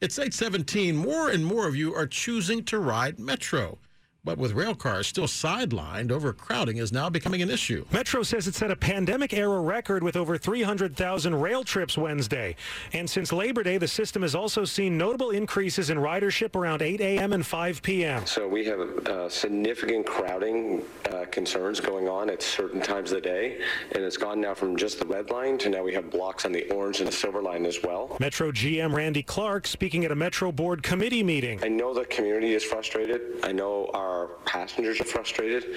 It's 0.00 0.18
817. 0.18 0.96
More 0.96 1.28
and 1.28 1.44
more 1.44 1.68
of 1.68 1.76
you 1.76 1.94
are 1.94 2.06
choosing 2.06 2.64
to 2.64 2.78
ride 2.78 3.18
Metro. 3.18 3.76
But 4.22 4.36
with 4.36 4.52
rail 4.52 4.74
cars 4.74 5.06
still 5.06 5.26
sidelined, 5.26 6.10
overcrowding 6.10 6.76
is 6.76 6.92
now 6.92 7.08
becoming 7.08 7.40
an 7.40 7.48
issue. 7.48 7.86
Metro 7.90 8.22
says 8.22 8.46
it 8.46 8.54
set 8.54 8.70
a 8.70 8.76
pandemic 8.76 9.32
era 9.32 9.60
record 9.60 10.02
with 10.02 10.14
over 10.14 10.36
300,000 10.36 11.34
rail 11.34 11.64
trips 11.64 11.96
Wednesday. 11.96 12.54
And 12.92 13.08
since 13.08 13.32
Labor 13.32 13.62
Day, 13.62 13.78
the 13.78 13.88
system 13.88 14.20
has 14.20 14.34
also 14.34 14.66
seen 14.66 14.98
notable 14.98 15.30
increases 15.30 15.88
in 15.88 15.96
ridership 15.96 16.54
around 16.54 16.82
8 16.82 17.00
a.m. 17.00 17.32
and 17.32 17.46
5 17.46 17.80
p.m. 17.80 18.26
So 18.26 18.46
we 18.46 18.62
have 18.66 18.80
uh, 18.80 19.28
significant 19.30 20.04
crowding 20.04 20.82
uh, 21.10 21.24
concerns 21.30 21.80
going 21.80 22.06
on 22.06 22.28
at 22.28 22.42
certain 22.42 22.82
times 22.82 23.12
of 23.12 23.22
the 23.22 23.28
day. 23.28 23.62
And 23.92 24.04
it's 24.04 24.18
gone 24.18 24.38
now 24.38 24.52
from 24.52 24.76
just 24.76 24.98
the 24.98 25.06
red 25.06 25.30
line 25.30 25.56
to 25.58 25.70
now 25.70 25.82
we 25.82 25.94
have 25.94 26.10
blocks 26.10 26.44
on 26.44 26.52
the 26.52 26.70
orange 26.70 27.00
and 27.00 27.08
the 27.08 27.12
silver 27.12 27.40
line 27.40 27.64
as 27.64 27.82
well. 27.82 28.18
Metro 28.20 28.52
GM 28.52 28.92
Randy 28.92 29.22
Clarke 29.22 29.66
speaking 29.66 30.04
at 30.04 30.12
a 30.12 30.14
Metro 30.14 30.52
Board 30.52 30.82
committee 30.82 31.22
meeting. 31.22 31.58
I 31.64 31.68
know 31.68 31.94
the 31.94 32.04
community 32.04 32.52
is 32.52 32.62
frustrated. 32.62 33.22
I 33.42 33.52
know 33.52 33.90
our 33.94 34.09
passengers 34.44 35.00
are 35.00 35.04
frustrated. 35.04 35.76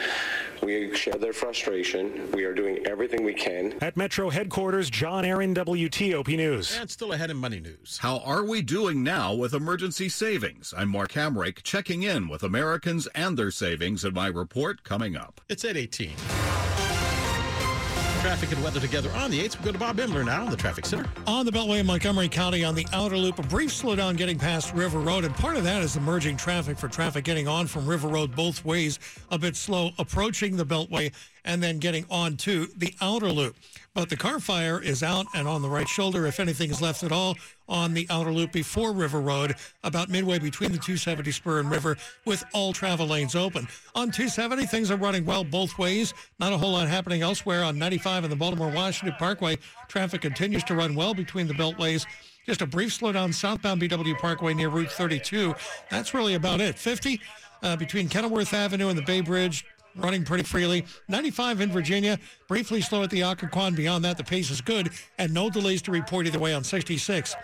We 0.62 0.96
share 0.96 1.16
their 1.16 1.34
frustration. 1.34 2.32
We 2.32 2.44
are 2.46 2.54
doing 2.54 2.86
everything 2.86 3.24
we 3.24 3.34
can. 3.34 3.76
At 3.82 3.98
Metro 3.98 4.30
headquarters, 4.30 4.90
John 4.90 5.26
Aaron, 5.26 5.54
WTOP 5.54 6.36
News. 6.38 6.78
And 6.78 6.90
still 6.90 7.14
ahead 7.14 7.30
in 7.30 7.38
money 7.38 7.60
news. 7.60 8.00
How 8.02 8.20
are 8.20 8.44
we 8.44 8.62
doing 8.62 9.04
now 9.04 9.34
with 9.34 9.54
emergency 9.54 10.10
savings? 10.10 10.74
I'm 10.76 10.90
Mark 10.90 11.12
Hamrick 11.14 11.64
checking 11.64 12.04
in 12.04 12.28
with 12.28 12.44
Americans 12.44 13.08
and 13.16 13.38
their 13.38 13.52
savings 13.52 14.06
in 14.06 14.14
my 14.14 14.28
report 14.28 14.84
coming 14.84 15.16
up. 15.16 15.42
It's 15.50 15.66
at 15.66 15.78
18. 15.78 16.63
Traffic 18.24 18.54
and 18.54 18.64
weather 18.64 18.80
together 18.80 19.12
on 19.18 19.30
the 19.32 19.40
8th. 19.42 19.60
We 19.60 19.66
go 19.66 19.72
to 19.74 19.78
Bob 19.78 19.98
Imler 19.98 20.26
now 20.26 20.46
in 20.46 20.50
the 20.50 20.56
traffic 20.56 20.86
center. 20.86 21.06
On 21.28 21.46
the 21.46 21.52
Beltway 21.52 21.80
in 21.80 21.86
Montgomery 21.86 22.30
County 22.30 22.64
on 22.64 22.74
the 22.74 22.88
outer 22.94 23.18
loop, 23.18 23.38
a 23.38 23.44
brief 23.44 23.70
slowdown 23.70 24.16
getting 24.16 24.40
past 24.40 24.74
River 24.74 25.02
Road, 25.02 25.26
and 25.26 25.36
part 25.36 25.58
of 25.58 25.66
that 25.66 25.84
is 25.84 25.98
emerging 25.98 26.38
traffic 26.38 26.78
for 26.78 26.88
traffic 26.88 27.26
getting 27.26 27.50
on 27.50 27.68
from 27.68 27.86
River 27.86 28.08
Road 28.08 28.34
both 28.34 28.64
ways, 28.64 28.98
a 29.30 29.38
bit 29.38 29.58
slow 29.58 29.92
approaching 30.00 30.56
the 30.56 30.66
Beltway 30.66 31.12
and 31.46 31.62
then 31.62 31.80
getting 31.80 32.06
onto 32.10 32.68
the 32.78 32.94
outer 33.02 33.30
loop. 33.30 33.56
But 33.94 34.10
the 34.10 34.18
car 34.18 34.40
fire 34.40 34.82
is 34.82 35.04
out 35.04 35.28
and 35.36 35.48
on 35.48 35.62
the 35.62 35.70
right 35.70 35.88
shoulder, 35.88 36.26
if 36.26 36.40
anything 36.40 36.72
is 36.72 36.82
left 36.82 37.04
at 37.04 37.12
all, 37.12 37.36
on 37.70 37.94
the 37.94 38.08
outer 38.10 38.32
loop 38.32 38.52
before 38.52 38.92
River 38.92 39.22
Road, 39.22 39.56
about 39.84 40.10
midway 40.10 40.40
between 40.40 40.72
the 40.72 40.78
270 40.78 41.32
spur 41.32 41.60
and 41.60 41.70
River, 41.70 41.98
with 42.26 42.44
all 42.54 42.74
travel 42.74 43.08
lanes 43.08 43.36
open. 43.36 43.68
On 43.94 44.10
270, 44.10 44.66
things 44.66 44.90
are 44.90 44.98
running 44.98 45.26
well 45.26 45.44
both 45.44 45.78
ways. 45.78 46.14
Not 46.40 46.54
a 46.54 46.58
whole 46.58 46.72
lot 46.72 46.88
happening 46.88 47.22
elsewhere 47.22 47.64
on 47.64 47.78
95 47.78 48.24
and 48.24 48.32
the 48.32 48.38
Baltimore 48.38 48.72
Washington 48.72 49.16
Parkway. 49.20 49.58
Traffic 49.88 50.22
continues 50.22 50.64
to 50.66 50.76
run 50.76 50.96
well 50.96 51.14
between 51.14 51.48
the 51.48 51.54
beltways. 51.54 52.06
Just 52.46 52.62
a 52.62 52.68
brief 52.68 52.90
slowdown 52.90 53.34
southbound 53.34 53.82
BW 53.82 54.18
Parkway 54.18 54.54
near 54.54 54.70
Route 54.70 54.92
32. 54.92 55.56
That's 55.90 56.14
really 56.14 56.34
about 56.34 56.62
it. 56.62 56.78
50 56.78 57.22
uh, 57.62 57.76
between 57.78 58.10
Kenilworth 58.10 58.54
Avenue 58.54 58.90
and 58.90 58.98
the 58.98 59.04
Bay 59.04 59.22
Bridge 59.22 59.66
running 59.96 60.24
pretty 60.24 60.44
freely. 60.44 60.86
95 61.08 61.62
in 61.62 61.72
Virginia, 61.72 62.20
briefly 62.48 62.82
slow 62.82 63.04
at 63.04 63.10
the 63.10 63.22
Occoquan. 63.22 63.76
Beyond 63.76 64.04
that, 64.06 64.18
the 64.18 64.24
pace 64.24 64.50
is 64.50 64.62
good 64.62 64.90
and 65.18 65.34
no 65.34 65.50
delays 65.50 65.82
to 65.84 65.92
report 65.92 66.28
either 66.28 66.40
way 66.40 66.54
on 66.54 66.64
66. 66.64 67.36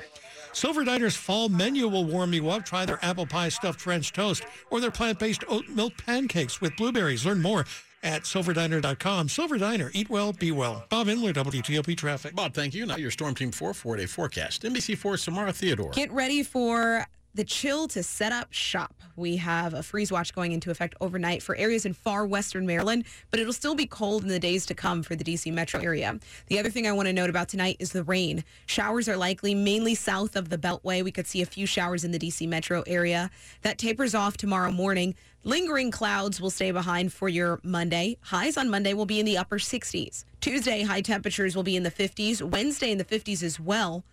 Silver 0.51 0.83
Diner's 0.83 1.15
fall 1.15 1.47
menu 1.49 1.87
will 1.87 2.05
warm 2.05 2.33
you 2.33 2.49
up. 2.49 2.65
Try 2.65 2.85
their 2.85 3.03
apple 3.03 3.25
pie 3.25 3.49
stuffed 3.49 3.79
French 3.79 4.13
toast 4.13 4.43
or 4.71 4.79
their 4.79 4.91
plant-based 4.91 5.43
oat 5.47 5.67
milk 5.69 5.93
pancakes 5.97 6.59
with 6.59 6.75
blueberries. 6.75 7.25
Learn 7.25 7.41
more 7.41 7.65
at 8.03 8.23
silverdiner.com. 8.23 9.29
Silver 9.29 9.57
Diner, 9.57 9.91
eat 9.93 10.09
well, 10.09 10.33
be 10.33 10.51
well. 10.51 10.85
Bob 10.89 11.07
Imler, 11.07 11.33
WTOP 11.33 11.95
Traffic. 11.97 12.33
Bob, 12.35 12.53
thank 12.53 12.73
you. 12.73 12.85
Now 12.85 12.95
your 12.97 13.11
Storm 13.11 13.35
Team 13.35 13.51
4 13.51 13.73
four-day 13.73 14.05
forecast. 14.05 14.63
NBC4 14.63 15.19
Somara 15.19 15.53
Theodore. 15.53 15.91
Get 15.91 16.11
ready 16.11 16.43
for 16.43 17.05
the 17.35 17.43
chill 17.43 17.87
to 17.89 18.03
set 18.03 18.31
up 18.31 18.47
shop. 18.51 18.95
We 19.15 19.37
have 19.37 19.73
a 19.73 19.83
freeze 19.83 20.11
watch 20.11 20.33
going 20.33 20.51
into 20.51 20.71
effect 20.71 20.95
overnight 21.01 21.43
for 21.43 21.55
areas 21.55 21.85
in 21.85 21.93
far 21.93 22.25
western 22.25 22.65
Maryland, 22.65 23.05
but 23.31 23.39
it'll 23.39 23.53
still 23.53 23.75
be 23.75 23.85
cold 23.85 24.23
in 24.23 24.29
the 24.29 24.39
days 24.39 24.65
to 24.67 24.73
come 24.73 25.03
for 25.03 25.15
the 25.15 25.23
DC 25.23 25.51
metro 25.53 25.79
area. 25.79 26.19
The 26.47 26.59
other 26.59 26.69
thing 26.69 26.87
I 26.87 26.91
want 26.91 27.07
to 27.07 27.13
note 27.13 27.29
about 27.29 27.49
tonight 27.49 27.77
is 27.79 27.91
the 27.91 28.03
rain. 28.03 28.43
Showers 28.65 29.07
are 29.07 29.17
likely 29.17 29.53
mainly 29.53 29.95
south 29.95 30.35
of 30.35 30.49
the 30.49 30.57
Beltway. 30.57 31.03
We 31.03 31.11
could 31.11 31.27
see 31.27 31.41
a 31.41 31.45
few 31.45 31.65
showers 31.65 32.03
in 32.03 32.11
the 32.11 32.19
DC 32.19 32.47
metro 32.47 32.83
area. 32.87 33.29
That 33.61 33.77
tapers 33.77 34.15
off 34.15 34.37
tomorrow 34.37 34.71
morning. 34.71 35.15
Lingering 35.43 35.91
clouds 35.91 36.41
will 36.41 36.49
stay 36.49 36.71
behind 36.71 37.13
for 37.13 37.29
your 37.29 37.59
Monday. 37.63 38.17
Highs 38.21 38.57
on 38.57 38.69
Monday 38.69 38.93
will 38.93 39.05
be 39.05 39.19
in 39.19 39.25
the 39.25 39.37
upper 39.37 39.57
60s. 39.57 40.25
Tuesday, 40.41 40.83
high 40.83 41.01
temperatures 41.01 41.55
will 41.55 41.63
be 41.63 41.77
in 41.77 41.83
the 41.83 41.91
50s. 41.91 42.41
Wednesday 42.41 42.91
in 42.91 42.97
the 42.97 43.05
50s 43.05 43.43
as 43.43 43.59
well. 43.59 44.03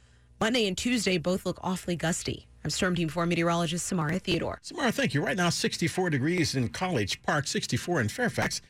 Monday 0.41 0.67
and 0.69 0.77
Tuesday 0.77 1.19
both 1.19 1.47
look 1.47 1.59
awfully 1.63 1.97
gusty. 1.97 2.47
I'm 2.67 2.71
Storm 2.71 2.97
Team 2.97 3.09
4 3.09 3.27
meteorologist 3.27 3.87
Somara 3.87 4.19
Theodore. 4.19 4.59
Somara, 4.61 4.91
thank 4.91 5.15
you. 5.15 5.25
Right 5.25 5.37
now, 5.37 5.51
64 5.51 6.11
degrees 6.11 6.57
in 6.57 6.69
College 6.69 7.23
Park, 7.23 7.47
64 7.47 8.01
in 8.01 8.09
Fairfax. 8.09 8.61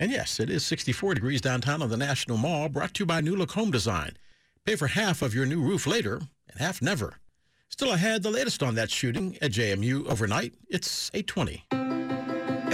And 0.00 0.10
yes, 0.10 0.40
it 0.40 0.50
is 0.50 0.66
64 0.66 1.14
degrees 1.14 1.40
downtown 1.40 1.80
on 1.80 1.88
the 1.88 1.96
National 1.96 2.36
Mall, 2.36 2.68
brought 2.68 2.94
to 2.94 3.02
you 3.02 3.06
by 3.06 3.20
New 3.20 3.36
Look 3.36 3.52
Home 3.52 3.70
Design. 3.70 4.16
Pay 4.64 4.74
for 4.74 4.88
half 4.88 5.22
of 5.22 5.36
your 5.36 5.46
new 5.46 5.60
roof 5.60 5.86
later 5.86 6.16
and 6.16 6.58
half 6.58 6.82
never. 6.82 7.14
Still 7.68 7.92
ahead, 7.92 8.24
the 8.24 8.30
latest 8.32 8.60
on 8.60 8.74
that 8.74 8.90
shooting 8.90 9.38
at 9.40 9.52
JMU 9.52 10.04
overnight. 10.08 10.54
It's 10.68 11.12
820. 11.14 11.83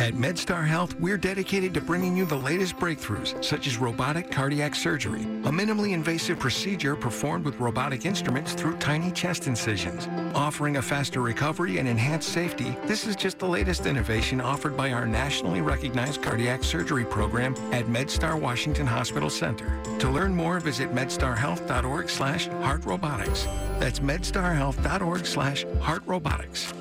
At 0.00 0.14
MedStar 0.14 0.66
Health, 0.66 0.98
we're 0.98 1.18
dedicated 1.18 1.74
to 1.74 1.82
bringing 1.82 2.16
you 2.16 2.24
the 2.24 2.34
latest 2.34 2.78
breakthroughs, 2.78 3.44
such 3.44 3.66
as 3.66 3.76
robotic 3.76 4.30
cardiac 4.30 4.74
surgery, 4.74 5.20
a 5.20 5.52
minimally 5.52 5.92
invasive 5.92 6.38
procedure 6.38 6.96
performed 6.96 7.44
with 7.44 7.60
robotic 7.60 8.06
instruments 8.06 8.54
through 8.54 8.78
tiny 8.78 9.10
chest 9.10 9.46
incisions. 9.46 10.08
Offering 10.34 10.78
a 10.78 10.82
faster 10.82 11.20
recovery 11.20 11.76
and 11.76 11.86
enhanced 11.86 12.30
safety, 12.30 12.74
this 12.86 13.06
is 13.06 13.14
just 13.14 13.38
the 13.38 13.46
latest 13.46 13.84
innovation 13.84 14.40
offered 14.40 14.74
by 14.74 14.90
our 14.90 15.06
nationally 15.06 15.60
recognized 15.60 16.22
cardiac 16.22 16.64
surgery 16.64 17.04
program 17.04 17.54
at 17.70 17.84
MedStar 17.84 18.40
Washington 18.40 18.86
Hospital 18.86 19.28
Center. 19.28 19.78
To 19.98 20.08
learn 20.08 20.34
more, 20.34 20.60
visit 20.60 20.94
medstarhealth.org 20.94 22.08
slash 22.08 22.48
heartrobotics. 22.48 23.44
That's 23.78 24.00
medstarhealth.org 24.00 25.26
slash 25.26 25.66
heartrobotics. 25.66 26.72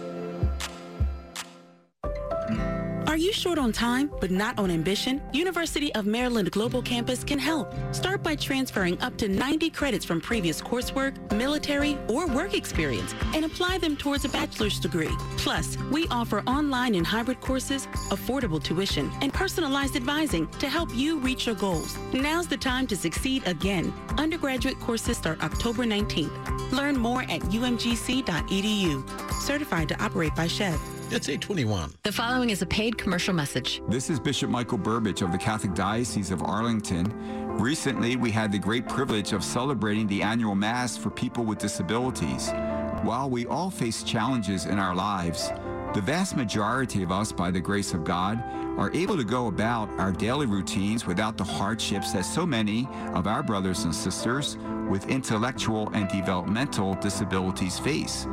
You 3.19 3.33
short 3.33 3.59
on 3.59 3.73
time 3.73 4.09
but 4.21 4.31
not 4.31 4.57
on 4.57 4.71
ambition? 4.71 5.21
University 5.33 5.93
of 5.95 6.05
Maryland 6.05 6.49
Global 6.51 6.81
Campus 6.81 7.21
can 7.21 7.37
help. 7.37 7.73
Start 7.93 8.23
by 8.23 8.33
transferring 8.33 8.97
up 9.01 9.17
to 9.17 9.27
90 9.27 9.71
credits 9.71 10.05
from 10.05 10.21
previous 10.21 10.61
coursework, 10.61 11.13
military, 11.33 11.97
or 12.07 12.27
work 12.27 12.53
experience 12.53 13.13
and 13.35 13.43
apply 13.43 13.77
them 13.77 13.97
towards 13.97 14.23
a 14.23 14.29
bachelor's 14.29 14.79
degree. 14.79 15.13
Plus, 15.35 15.77
we 15.91 16.07
offer 16.07 16.39
online 16.47 16.95
and 16.95 17.05
hybrid 17.05 17.41
courses, 17.41 17.87
affordable 18.09 18.63
tuition, 18.63 19.11
and 19.21 19.33
personalized 19.33 19.97
advising 19.97 20.47
to 20.51 20.69
help 20.69 20.89
you 20.95 21.19
reach 21.19 21.45
your 21.45 21.55
goals. 21.55 21.97
Now's 22.13 22.47
the 22.47 22.55
time 22.55 22.87
to 22.87 22.95
succeed 22.95 23.45
again. 23.45 23.93
Undergraduate 24.17 24.79
courses 24.79 25.17
start 25.17 25.43
October 25.43 25.83
19th. 25.83 26.71
Learn 26.71 26.97
more 26.97 27.23
at 27.23 27.41
umgc.edu. 27.41 29.33
Certified 29.41 29.89
to 29.89 30.01
operate 30.01 30.33
by 30.35 30.47
SCHEV. 30.47 30.98
It's 31.11 31.27
821. 31.27 31.95
The 32.03 32.11
following 32.11 32.51
is 32.51 32.61
a 32.61 32.67
paid 32.67 32.95
commercial 32.99 33.33
message. 33.33 33.81
This 33.87 34.11
is 34.11 34.19
Bishop 34.19 34.51
Michael 34.51 34.77
Burbidge 34.77 35.23
of 35.23 35.31
the 35.31 35.39
Catholic 35.39 35.73
Diocese 35.73 36.29
of 36.29 36.43
Arlington. 36.43 37.11
Recently, 37.57 38.15
we 38.15 38.29
had 38.29 38.51
the 38.51 38.59
great 38.59 38.87
privilege 38.87 39.33
of 39.33 39.43
celebrating 39.43 40.05
the 40.05 40.21
annual 40.21 40.53
Mass 40.53 40.95
for 40.95 41.09
people 41.09 41.45
with 41.45 41.57
disabilities. 41.57 42.51
While 43.01 43.27
we 43.27 43.47
all 43.47 43.71
face 43.71 44.03
challenges 44.03 44.67
in 44.67 44.77
our 44.77 44.93
lives, 44.93 45.51
the 45.95 46.01
vast 46.01 46.37
majority 46.37 47.01
of 47.01 47.11
us, 47.11 47.31
by 47.31 47.49
the 47.49 47.59
grace 47.59 47.95
of 47.95 48.03
God, 48.03 48.43
are 48.77 48.93
able 48.93 49.17
to 49.17 49.23
go 49.23 49.47
about 49.47 49.89
our 49.99 50.11
daily 50.11 50.45
routines 50.45 51.07
without 51.07 51.37
the 51.37 51.43
hardships 51.43 52.13
that 52.13 52.23
so 52.23 52.45
many 52.45 52.87
of 53.15 53.25
our 53.25 53.41
brothers 53.41 53.83
and 53.83 53.95
sisters 53.95 54.59
with 54.87 55.09
intellectual 55.09 55.89
and 55.95 56.07
developmental 56.07 56.93
disabilities 56.93 57.79
face. 57.79 58.27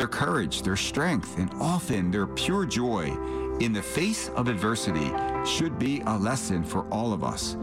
Their 0.00 0.08
courage, 0.08 0.62
their 0.62 0.78
strength, 0.78 1.36
and 1.36 1.52
often 1.60 2.10
their 2.10 2.26
pure 2.26 2.64
joy 2.64 3.14
in 3.60 3.74
the 3.74 3.82
face 3.82 4.30
of 4.30 4.48
adversity 4.48 5.12
should 5.44 5.78
be 5.78 6.00
a 6.06 6.16
lesson 6.16 6.64
for 6.64 6.86
all 6.88 7.12
of 7.12 7.22
us. 7.22 7.58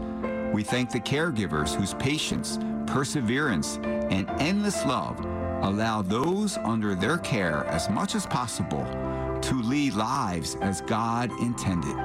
We 0.54 0.62
thank 0.62 0.92
the 0.92 1.00
caregivers 1.00 1.74
whose 1.74 1.94
patience, 1.94 2.60
perseverance, 2.86 3.78
and 3.82 4.30
endless 4.40 4.86
love 4.86 5.18
allow 5.64 6.00
those 6.00 6.58
under 6.58 6.94
their 6.94 7.18
care 7.18 7.64
as 7.66 7.90
much 7.90 8.14
as 8.14 8.24
possible 8.24 8.84
to 9.42 9.60
lead 9.60 9.94
lives 9.94 10.54
as 10.60 10.80
God 10.82 11.32
intended. 11.40 11.96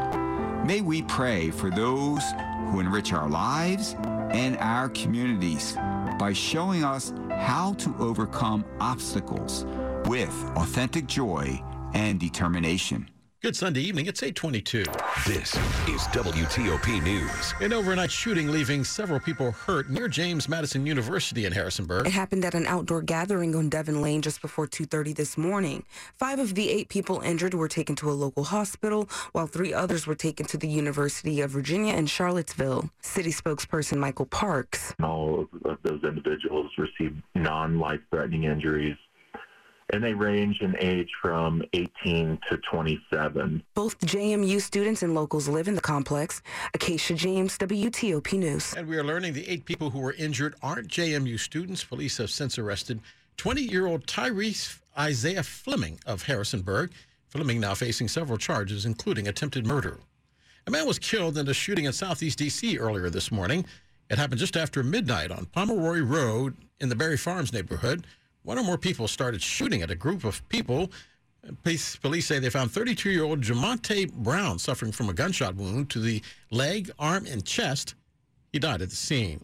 May 0.65 0.81
we 0.81 1.03
pray 1.03 1.51
for 1.51 1.69
those 1.69 2.23
who 2.71 2.79
enrich 2.79 3.13
our 3.13 3.29
lives 3.29 3.95
and 4.31 4.57
our 4.57 4.89
communities 4.89 5.75
by 6.17 6.33
showing 6.33 6.83
us 6.83 7.13
how 7.29 7.73
to 7.73 7.93
overcome 7.99 8.65
obstacles 8.79 9.67
with 10.07 10.51
authentic 10.55 11.07
joy 11.07 11.61
and 11.93 12.19
determination. 12.19 13.09
Good 13.43 13.57
Sunday 13.57 13.81
evening. 13.81 14.05
It's 14.05 14.23
822. 14.23 14.85
This 15.27 15.53
is 15.89 16.07
WTOP 16.13 17.03
News. 17.03 17.53
An 17.59 17.73
overnight 17.73 18.09
shooting 18.09 18.49
leaving 18.49 18.85
several 18.85 19.19
people 19.19 19.51
hurt 19.51 19.89
near 19.89 20.07
James 20.07 20.47
Madison 20.47 20.85
University 20.85 21.43
in 21.43 21.51
Harrisonburg. 21.51 22.07
It 22.07 22.13
happened 22.13 22.45
at 22.45 22.55
an 22.55 22.65
outdoor 22.67 23.01
gathering 23.01 23.53
on 23.53 23.67
Devon 23.67 24.01
Lane 24.01 24.21
just 24.21 24.41
before 24.41 24.65
2.30 24.65 25.13
this 25.13 25.37
morning. 25.37 25.83
Five 26.17 26.39
of 26.39 26.55
the 26.55 26.69
eight 26.69 26.87
people 26.87 27.19
injured 27.19 27.53
were 27.53 27.67
taken 27.67 27.97
to 27.97 28.09
a 28.09 28.13
local 28.13 28.45
hospital, 28.45 29.09
while 29.33 29.47
three 29.47 29.73
others 29.73 30.07
were 30.07 30.15
taken 30.15 30.45
to 30.45 30.57
the 30.57 30.69
University 30.69 31.41
of 31.41 31.51
Virginia 31.51 31.95
in 31.95 32.05
Charlottesville. 32.05 32.91
City 33.01 33.33
spokesperson 33.33 33.97
Michael 33.97 34.25
Parks. 34.25 34.95
All 35.03 35.49
of 35.65 35.79
those 35.83 36.01
individuals 36.05 36.71
received 36.77 37.21
non-life-threatening 37.35 38.45
injuries 38.45 38.95
and 39.93 40.03
they 40.03 40.13
range 40.13 40.59
in 40.61 40.75
age 40.79 41.11
from 41.21 41.61
18 41.73 42.39
to 42.49 42.57
27. 42.57 43.61
Both 43.75 43.99
JMU 43.99 44.59
students 44.59 45.03
and 45.03 45.13
locals 45.13 45.47
live 45.47 45.67
in 45.67 45.75
the 45.75 45.81
complex. 45.81 46.41
Acacia 46.73 47.13
James, 47.13 47.59
WTOP 47.59 48.33
News. 48.33 48.73
And 48.73 48.87
we 48.87 48.97
are 48.97 49.03
learning 49.03 49.33
the 49.33 49.47
eight 49.47 49.65
people 49.65 49.91
who 49.91 49.99
were 49.99 50.13
injured 50.13 50.55
aren't 50.63 50.87
JMU 50.87 51.39
students. 51.39 51.83
Police 51.83 52.17
have 52.17 52.31
since 52.31 52.57
arrested 52.57 53.01
20-year-old 53.37 54.07
Tyrese 54.07 54.79
Isaiah 54.97 55.43
Fleming 55.43 55.99
of 56.07 56.23
Harrisonburg. 56.23 56.91
Fleming 57.27 57.59
now 57.59 57.75
facing 57.75 58.07
several 58.07 58.39
charges, 58.39 58.87
including 58.87 59.27
attempted 59.27 59.67
murder. 59.67 59.99
A 60.65 60.71
man 60.71 60.87
was 60.87 60.97
killed 60.97 61.37
in 61.37 61.47
a 61.47 61.53
shooting 61.53 61.85
in 61.85 61.93
southeast 61.93 62.39
D.C. 62.39 62.79
earlier 62.79 63.11
this 63.11 63.31
morning. 63.31 63.63
It 64.09 64.17
happened 64.17 64.39
just 64.39 64.57
after 64.57 64.81
midnight 64.81 65.29
on 65.29 65.45
Pomeroy 65.45 65.99
Road 65.99 66.57
in 66.79 66.89
the 66.89 66.95
Barry 66.95 67.17
Farms 67.17 67.53
neighborhood 67.53 68.07
one 68.43 68.59
or 68.59 68.63
more 68.63 68.77
people 68.77 69.07
started 69.07 69.41
shooting 69.41 69.81
at 69.81 69.91
a 69.91 69.95
group 69.95 70.23
of 70.23 70.47
people. 70.49 70.91
Police, 71.63 71.99
say 72.25 72.39
they 72.39 72.49
found 72.49 72.71
32-year-old 72.71 73.41
Jamonte 73.41 74.13
Brown 74.13 74.59
suffering 74.59 74.93
from 74.93 75.09
a 75.09 75.13
gunshot 75.13 75.55
wound 75.55 75.89
to 75.89 75.99
the 75.99 76.21
leg, 76.51 76.89
arm, 76.99 77.25
and 77.25 77.43
chest. 77.45 77.95
He 78.53 78.59
died 78.59 78.81
at 78.81 78.89
the 78.89 78.95
scene. 78.95 79.43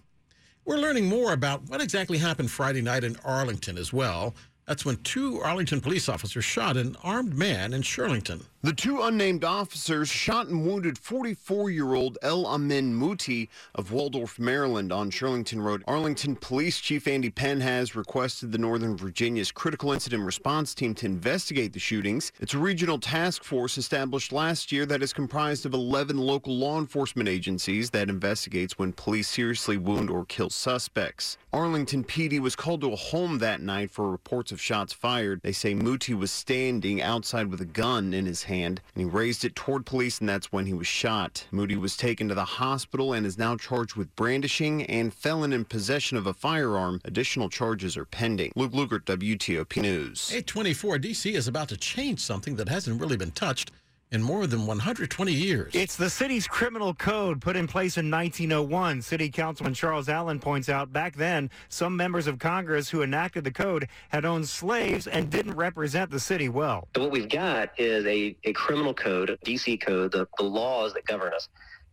We're 0.66 0.78
learning 0.78 1.08
more 1.08 1.34
about 1.34 1.68
what 1.68 1.82
exactly 1.82 2.18
happened 2.18 2.52
Friday 2.52 2.82
night 2.82 3.04
in 3.04 3.18
Arlington 3.26 3.78
as 3.78 3.92
well. 3.92 4.36
That's 4.70 4.86
when 4.86 4.98
two 4.98 5.42
Arlington 5.42 5.82
police 5.82 6.08
officers 6.08 6.46
shot 6.46 6.78
an 6.78 6.96
armed 7.04 7.34
man 7.34 7.74
in 7.74 7.82
Shirlington. 7.82 8.44
The 8.62 8.74
two 8.74 9.02
unnamed 9.02 9.46
officers 9.46 10.10
shot 10.10 10.48
and 10.48 10.68
wounded 10.68 10.98
44 10.98 11.70
year 11.72 11.94
old 11.94 12.18
El 12.22 12.46
Amin 12.46 12.94
Muti 12.94 13.50
of 13.74 13.94
Waldorf, 13.94 14.38
Maryland 14.38 14.92
on 14.92 15.10
Shirlington 15.10 15.64
Road. 15.64 15.82
Arlington 15.88 16.36
Police 16.36 16.82
Chief 16.82 17.08
Andy 17.08 17.30
Penn 17.30 17.62
has 17.62 17.96
requested 17.96 18.52
the 18.52 18.58
Northern 18.58 18.98
Virginia's 18.98 19.50
Critical 19.50 19.94
Incident 19.94 20.24
Response 20.24 20.76
Team 20.76 20.94
to 20.96 21.06
investigate 21.06 21.72
the 21.72 21.80
shootings. 21.80 22.34
It's 22.42 22.54
a 22.54 22.60
regional 22.60 23.00
task 23.00 23.46
force 23.46 23.78
established 23.78 24.34
last 24.34 24.74
year 24.74 24.86
that 24.88 25.02
is 25.02 25.14
comprised 25.14 25.66
of 25.66 25.74
11 25.74 26.18
local 26.18 26.54
law 26.54 26.78
enforcement 26.78 27.30
agencies 27.30 27.92
that 27.92 28.10
investigates 28.10 28.78
when 28.78 28.92
police 28.92 29.30
seriously 29.30 29.78
wound 29.78 30.10
or 30.10 30.26
kill 30.26 30.50
suspects. 30.50 31.38
Arlington 31.54 32.04
PD 32.04 32.40
was 32.42 32.58
called 32.58 32.82
to 32.82 32.92
a 32.92 32.98
home 32.98 33.40
that 33.40 33.62
night 33.62 33.90
for 33.90 34.12
reports 34.12 34.52
of 34.52 34.59
shots 34.60 34.94
fired. 34.94 35.42
They 35.44 35.52
say 35.52 35.74
Muti 35.74 36.14
was 36.14 36.32
standing 36.32 37.02
outside 37.02 37.48
with 37.48 37.62
a 37.62 37.66
gun 37.66 38.14
in 38.14 38.26
his 38.26 38.44
hand 38.44 38.82
and 38.96 39.04
he 39.04 39.10
raised 39.10 39.46
it 39.46 39.56
toward 39.56 39.86
police 39.86 40.20
and 40.20 40.30
that's 40.30 40.52
when 40.52 40.66
he 40.66 40.74
was 40.74 40.88
shot. 40.88 41.46
Muti 41.52 41.76
was 41.76 41.98
taken 41.98 42.28
to 42.28 42.36
the 42.36 42.46
hospital 42.46 43.14
and 43.14 43.26
is 43.26 43.38
now 43.38 43.56
charged 43.56 43.96
with 43.96 44.16
brandishing 44.16 44.84
and 44.84 45.14
felon 45.14 45.54
in 45.54 45.66
possession 45.66 46.18
of 46.18 46.28
a 46.28 46.34
firearm. 46.34 47.02
Additional 47.06 47.50
charges 47.50 47.98
are 47.98 48.06
pending. 48.06 48.52
Luke 48.56 48.74
Lukert, 48.74 49.06
WTOP 49.06 49.82
News. 49.82 50.32
824 50.32 50.98
DC 50.98 51.34
is 51.34 51.48
about 51.48 51.70
to 51.70 51.78
change 51.78 52.20
something 52.20 52.56
that 52.56 52.70
hasn't 52.70 53.00
really 53.00 53.18
been 53.18 53.32
touched 53.32 53.72
in 54.12 54.24
more 54.24 54.48
than 54.48 54.66
120 54.66 55.32
years. 55.32 55.72
It's 55.76 55.96
the 55.96 56.10
city's 56.10 56.48
criminal 56.48 56.94
code 56.94 57.42
put 57.42 57.56
in 57.56 57.68
place 57.68 57.98
in 57.98 58.10
1901. 58.10 59.02
City 59.02 59.30
Councilman 59.30 59.74
Charles 59.74 60.10
Allen 60.10 60.40
points 60.40 60.68
out 60.68 60.92
back 60.92 61.16
then, 61.16 61.50
some 61.70 61.96
members 61.96 62.26
of 62.26 62.40
Congress 62.40 62.90
who 62.90 63.04
enacted 63.04 63.44
the 63.44 63.52
code 63.52 63.88
had 64.10 64.26
owned 64.26 64.48
slaves 64.48 65.06
and 65.06 65.30
didn't 65.30 65.54
represent 65.54 66.10
the 66.10 66.20
city 66.20 66.50
well. 66.50 66.88
So 66.96 67.04
what 67.04 67.12
we've 67.12 67.30
got 67.30 67.70
is 67.78 68.06
a, 68.06 68.36
a 68.44 68.54
criminal 68.54 68.94
code, 68.94 69.30
a 69.30 69.38
DC 69.38 69.82
code, 69.82 70.12
the, 70.12 70.28
the 70.38 70.44
laws 70.44 70.94
that 70.94 71.06
govern 71.06 71.34
us 71.34 71.50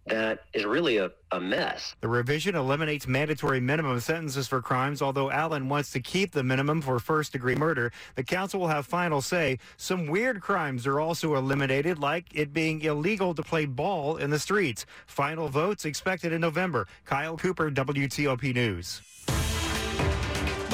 that 0.07 0.45
is 0.53 0.65
really 0.65 0.99
a, 0.99 1.11
a 1.33 1.41
mess. 1.41 1.95
The 2.01 2.09
revision 2.09 2.55
eliminates 2.55 3.07
mandatory 3.07 3.61
minimum 3.61 3.99
sentences 4.01 4.47
for 4.49 4.63
crimes, 4.63 5.03
although 5.03 5.31
Allen 5.31 5.69
wants 5.69 5.91
to 5.93 6.01
keep 6.01 6.33
the 6.33 6.43
minimum 6.43 6.81
for 6.81 6.99
first 6.99 7.33
degree 7.33 7.57
murder. 7.57 7.93
The 8.15 8.23
council 8.23 8.61
will 8.61 8.69
have 8.69 8.87
final 8.87 9.21
say. 9.21 9.59
Some 9.77 10.07
weird 10.07 10.41
crimes 10.41 10.87
are 10.87 11.01
also 11.01 11.35
eliminated, 11.35 11.99
like 11.99 12.27
it 12.33 12.53
being 12.53 12.81
illegal 12.83 13.35
to 13.35 13.43
play 13.43 13.67
ball 13.67 14.17
in 14.17 14.31
the 14.31 14.39
streets. 14.39 14.87
Final 15.07 15.49
votes 15.49 15.85
expected 15.85 16.33
in 16.33 16.41
November. 16.41 16.87
Kyle 17.05 17.37
Cooper, 17.37 17.71
WTOP 17.71 18.55
News. 18.55 19.03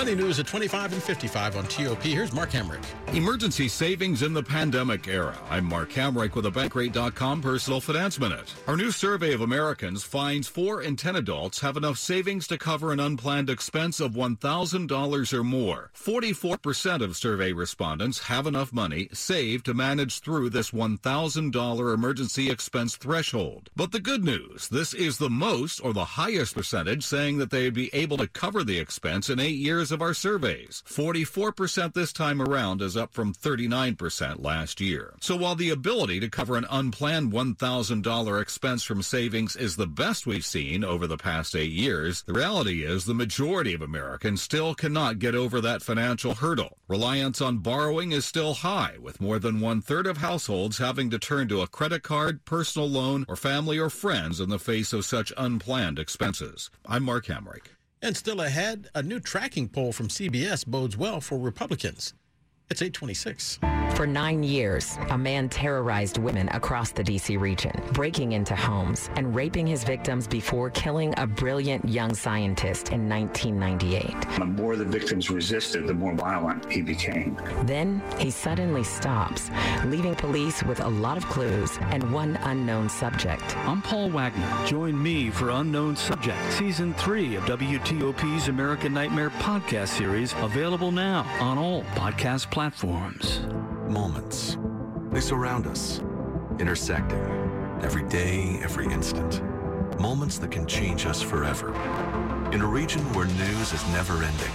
Money 0.02 0.16
news 0.16 0.40
at 0.40 0.48
25 0.48 0.94
and 0.94 1.00
55 1.00 1.56
on 1.56 1.64
TOP. 1.68 2.02
Here's 2.02 2.32
Mark 2.32 2.50
Hamrick. 2.50 2.82
Emergency 3.14 3.68
savings 3.68 4.22
in 4.22 4.32
the 4.32 4.42
pandemic 4.42 5.06
era. 5.06 5.38
I'm 5.48 5.64
Mark 5.64 5.90
Hamrick 5.90 6.34
with 6.34 6.46
a 6.46 6.50
Bankrate.com 6.50 7.40
personal 7.40 7.80
finance 7.80 8.18
minute. 8.18 8.52
Our 8.66 8.76
new 8.76 8.90
survey 8.90 9.32
of 9.32 9.42
Americans 9.42 10.02
finds 10.02 10.48
four 10.48 10.82
in 10.82 10.96
10 10.96 11.14
adults 11.14 11.60
have 11.60 11.76
enough 11.76 11.98
savings 11.98 12.48
to 12.48 12.58
cover 12.58 12.90
an 12.90 12.98
unplanned 12.98 13.48
expense 13.48 14.00
of 14.00 14.14
$1,000 14.14 15.32
or 15.32 15.44
more. 15.44 15.92
44% 15.96 17.00
of 17.00 17.16
survey 17.16 17.52
respondents 17.52 18.24
have 18.24 18.48
enough 18.48 18.72
money 18.72 19.08
saved 19.12 19.66
to 19.66 19.74
manage 19.74 20.18
through 20.18 20.50
this 20.50 20.72
$1,000 20.72 21.94
emergency 21.94 22.50
expense 22.50 22.96
threshold. 22.96 23.70
But 23.76 23.92
the 23.92 24.00
good 24.00 24.24
news, 24.24 24.66
this 24.68 24.94
is 24.94 25.18
the 25.18 25.30
most 25.30 25.78
or 25.78 25.92
the 25.92 26.04
highest 26.04 26.56
percentage 26.56 27.04
saying 27.04 27.38
that 27.38 27.50
they'd 27.50 27.72
be 27.72 27.94
able 27.94 28.16
to 28.16 28.26
cover 28.26 28.64
the 28.64 28.80
expense 28.80 29.30
in 29.30 29.38
eight 29.38 29.58
years 29.58 29.91
of 29.92 30.02
our 30.02 30.14
surveys. 30.14 30.82
44% 30.86 31.94
this 31.94 32.12
time 32.12 32.40
around 32.40 32.82
is 32.82 32.96
up 32.96 33.12
from 33.12 33.32
39% 33.32 34.42
last 34.42 34.80
year. 34.80 35.14
So 35.20 35.36
while 35.36 35.54
the 35.54 35.70
ability 35.70 36.20
to 36.20 36.28
cover 36.28 36.56
an 36.56 36.66
unplanned 36.70 37.32
$1,000 37.32 38.42
expense 38.42 38.82
from 38.82 39.02
savings 39.02 39.54
is 39.56 39.76
the 39.76 39.86
best 39.86 40.26
we've 40.26 40.44
seen 40.44 40.82
over 40.82 41.06
the 41.06 41.16
past 41.16 41.54
eight 41.54 41.70
years, 41.70 42.22
the 42.22 42.32
reality 42.32 42.84
is 42.84 43.04
the 43.04 43.14
majority 43.14 43.74
of 43.74 43.82
Americans 43.82 44.42
still 44.42 44.74
cannot 44.74 45.18
get 45.18 45.34
over 45.34 45.60
that 45.60 45.82
financial 45.82 46.34
hurdle. 46.34 46.78
Reliance 46.88 47.40
on 47.40 47.58
borrowing 47.58 48.12
is 48.12 48.24
still 48.24 48.54
high, 48.54 48.96
with 49.00 49.20
more 49.20 49.38
than 49.38 49.60
one 49.60 49.80
third 49.80 50.06
of 50.06 50.18
households 50.18 50.78
having 50.78 51.10
to 51.10 51.18
turn 51.18 51.48
to 51.48 51.60
a 51.60 51.68
credit 51.68 52.02
card, 52.02 52.44
personal 52.44 52.88
loan, 52.88 53.24
or 53.28 53.36
family 53.36 53.78
or 53.78 53.90
friends 53.90 54.40
in 54.40 54.48
the 54.48 54.58
face 54.58 54.92
of 54.92 55.04
such 55.04 55.32
unplanned 55.36 55.98
expenses. 55.98 56.70
I'm 56.86 57.02
Mark 57.02 57.26
Hamrick. 57.26 57.66
And 58.02 58.16
still 58.16 58.40
ahead, 58.40 58.88
a 58.96 59.02
new 59.02 59.20
tracking 59.20 59.68
poll 59.68 59.92
from 59.92 60.08
CBS 60.08 60.66
bodes 60.66 60.96
well 60.96 61.20
for 61.20 61.38
Republicans. 61.38 62.14
It's 62.72 62.80
826. 62.80 63.58
For 63.96 64.06
nine 64.06 64.42
years, 64.42 64.96
a 65.10 65.18
man 65.18 65.50
terrorized 65.50 66.16
women 66.16 66.48
across 66.48 66.90
the 66.90 67.04
D.C. 67.04 67.36
region, 67.36 67.82
breaking 67.92 68.32
into 68.32 68.56
homes 68.56 69.10
and 69.16 69.34
raping 69.34 69.66
his 69.66 69.84
victims 69.84 70.26
before 70.26 70.70
killing 70.70 71.12
a 71.18 71.26
brilliant 71.26 71.86
young 71.86 72.14
scientist 72.14 72.88
in 72.88 73.06
1998. 73.06 74.38
The 74.38 74.44
more 74.46 74.76
the 74.76 74.86
victims 74.86 75.28
resisted, 75.28 75.86
the 75.86 75.92
more 75.92 76.14
violent 76.14 76.72
he 76.72 76.80
became. 76.80 77.38
Then 77.64 78.02
he 78.18 78.30
suddenly 78.30 78.82
stops, 78.82 79.50
leaving 79.84 80.14
police 80.14 80.62
with 80.62 80.80
a 80.80 80.88
lot 80.88 81.18
of 81.18 81.26
clues 81.26 81.78
and 81.90 82.10
one 82.10 82.36
unknown 82.44 82.88
subject. 82.88 83.54
I'm 83.58 83.82
Paul 83.82 84.08
Wagner. 84.08 84.66
Join 84.66 85.00
me 85.00 85.28
for 85.28 85.50
Unknown 85.50 85.96
Subject, 85.96 86.38
Season 86.50 86.94
3 86.94 87.36
of 87.36 87.44
WTOP's 87.44 88.48
American 88.48 88.94
Nightmare 88.94 89.30
podcast 89.30 89.88
series, 89.88 90.32
available 90.38 90.90
now 90.90 91.26
on 91.38 91.58
all 91.58 91.82
podcast 91.94 92.50
platforms. 92.62 93.40
Moments. 93.88 94.56
They 95.10 95.18
surround 95.18 95.66
us, 95.66 95.98
intersecting 96.60 97.18
every 97.82 98.04
day, 98.04 98.60
every 98.62 98.86
instant. 98.86 99.42
Moments 99.98 100.38
that 100.38 100.52
can 100.52 100.64
change 100.68 101.04
us 101.04 101.20
forever. 101.20 101.74
In 102.52 102.60
a 102.60 102.66
region 102.66 103.00
where 103.14 103.26
news 103.26 103.72
is 103.72 103.84
never 103.88 104.12
ending, 104.22 104.54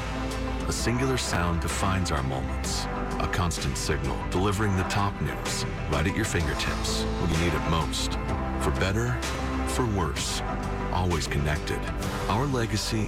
a 0.69 0.71
singular 0.71 1.17
sound 1.17 1.59
defines 1.59 2.09
our 2.09 2.23
moments. 2.23 2.85
A 3.19 3.29
constant 3.33 3.77
signal 3.77 4.17
delivering 4.31 4.77
the 4.77 4.83
top 4.83 5.13
news 5.19 5.65
right 5.91 6.07
at 6.07 6.15
your 6.15 6.23
fingertips 6.23 7.03
when 7.19 7.29
you 7.29 7.37
need 7.43 7.53
it 7.53 7.69
most. 7.69 8.13
For 8.61 8.71
better, 8.79 9.17
for 9.75 9.85
worse, 9.87 10.41
always 10.93 11.27
connected. 11.27 11.79
Our 12.29 12.45
legacy 12.45 13.05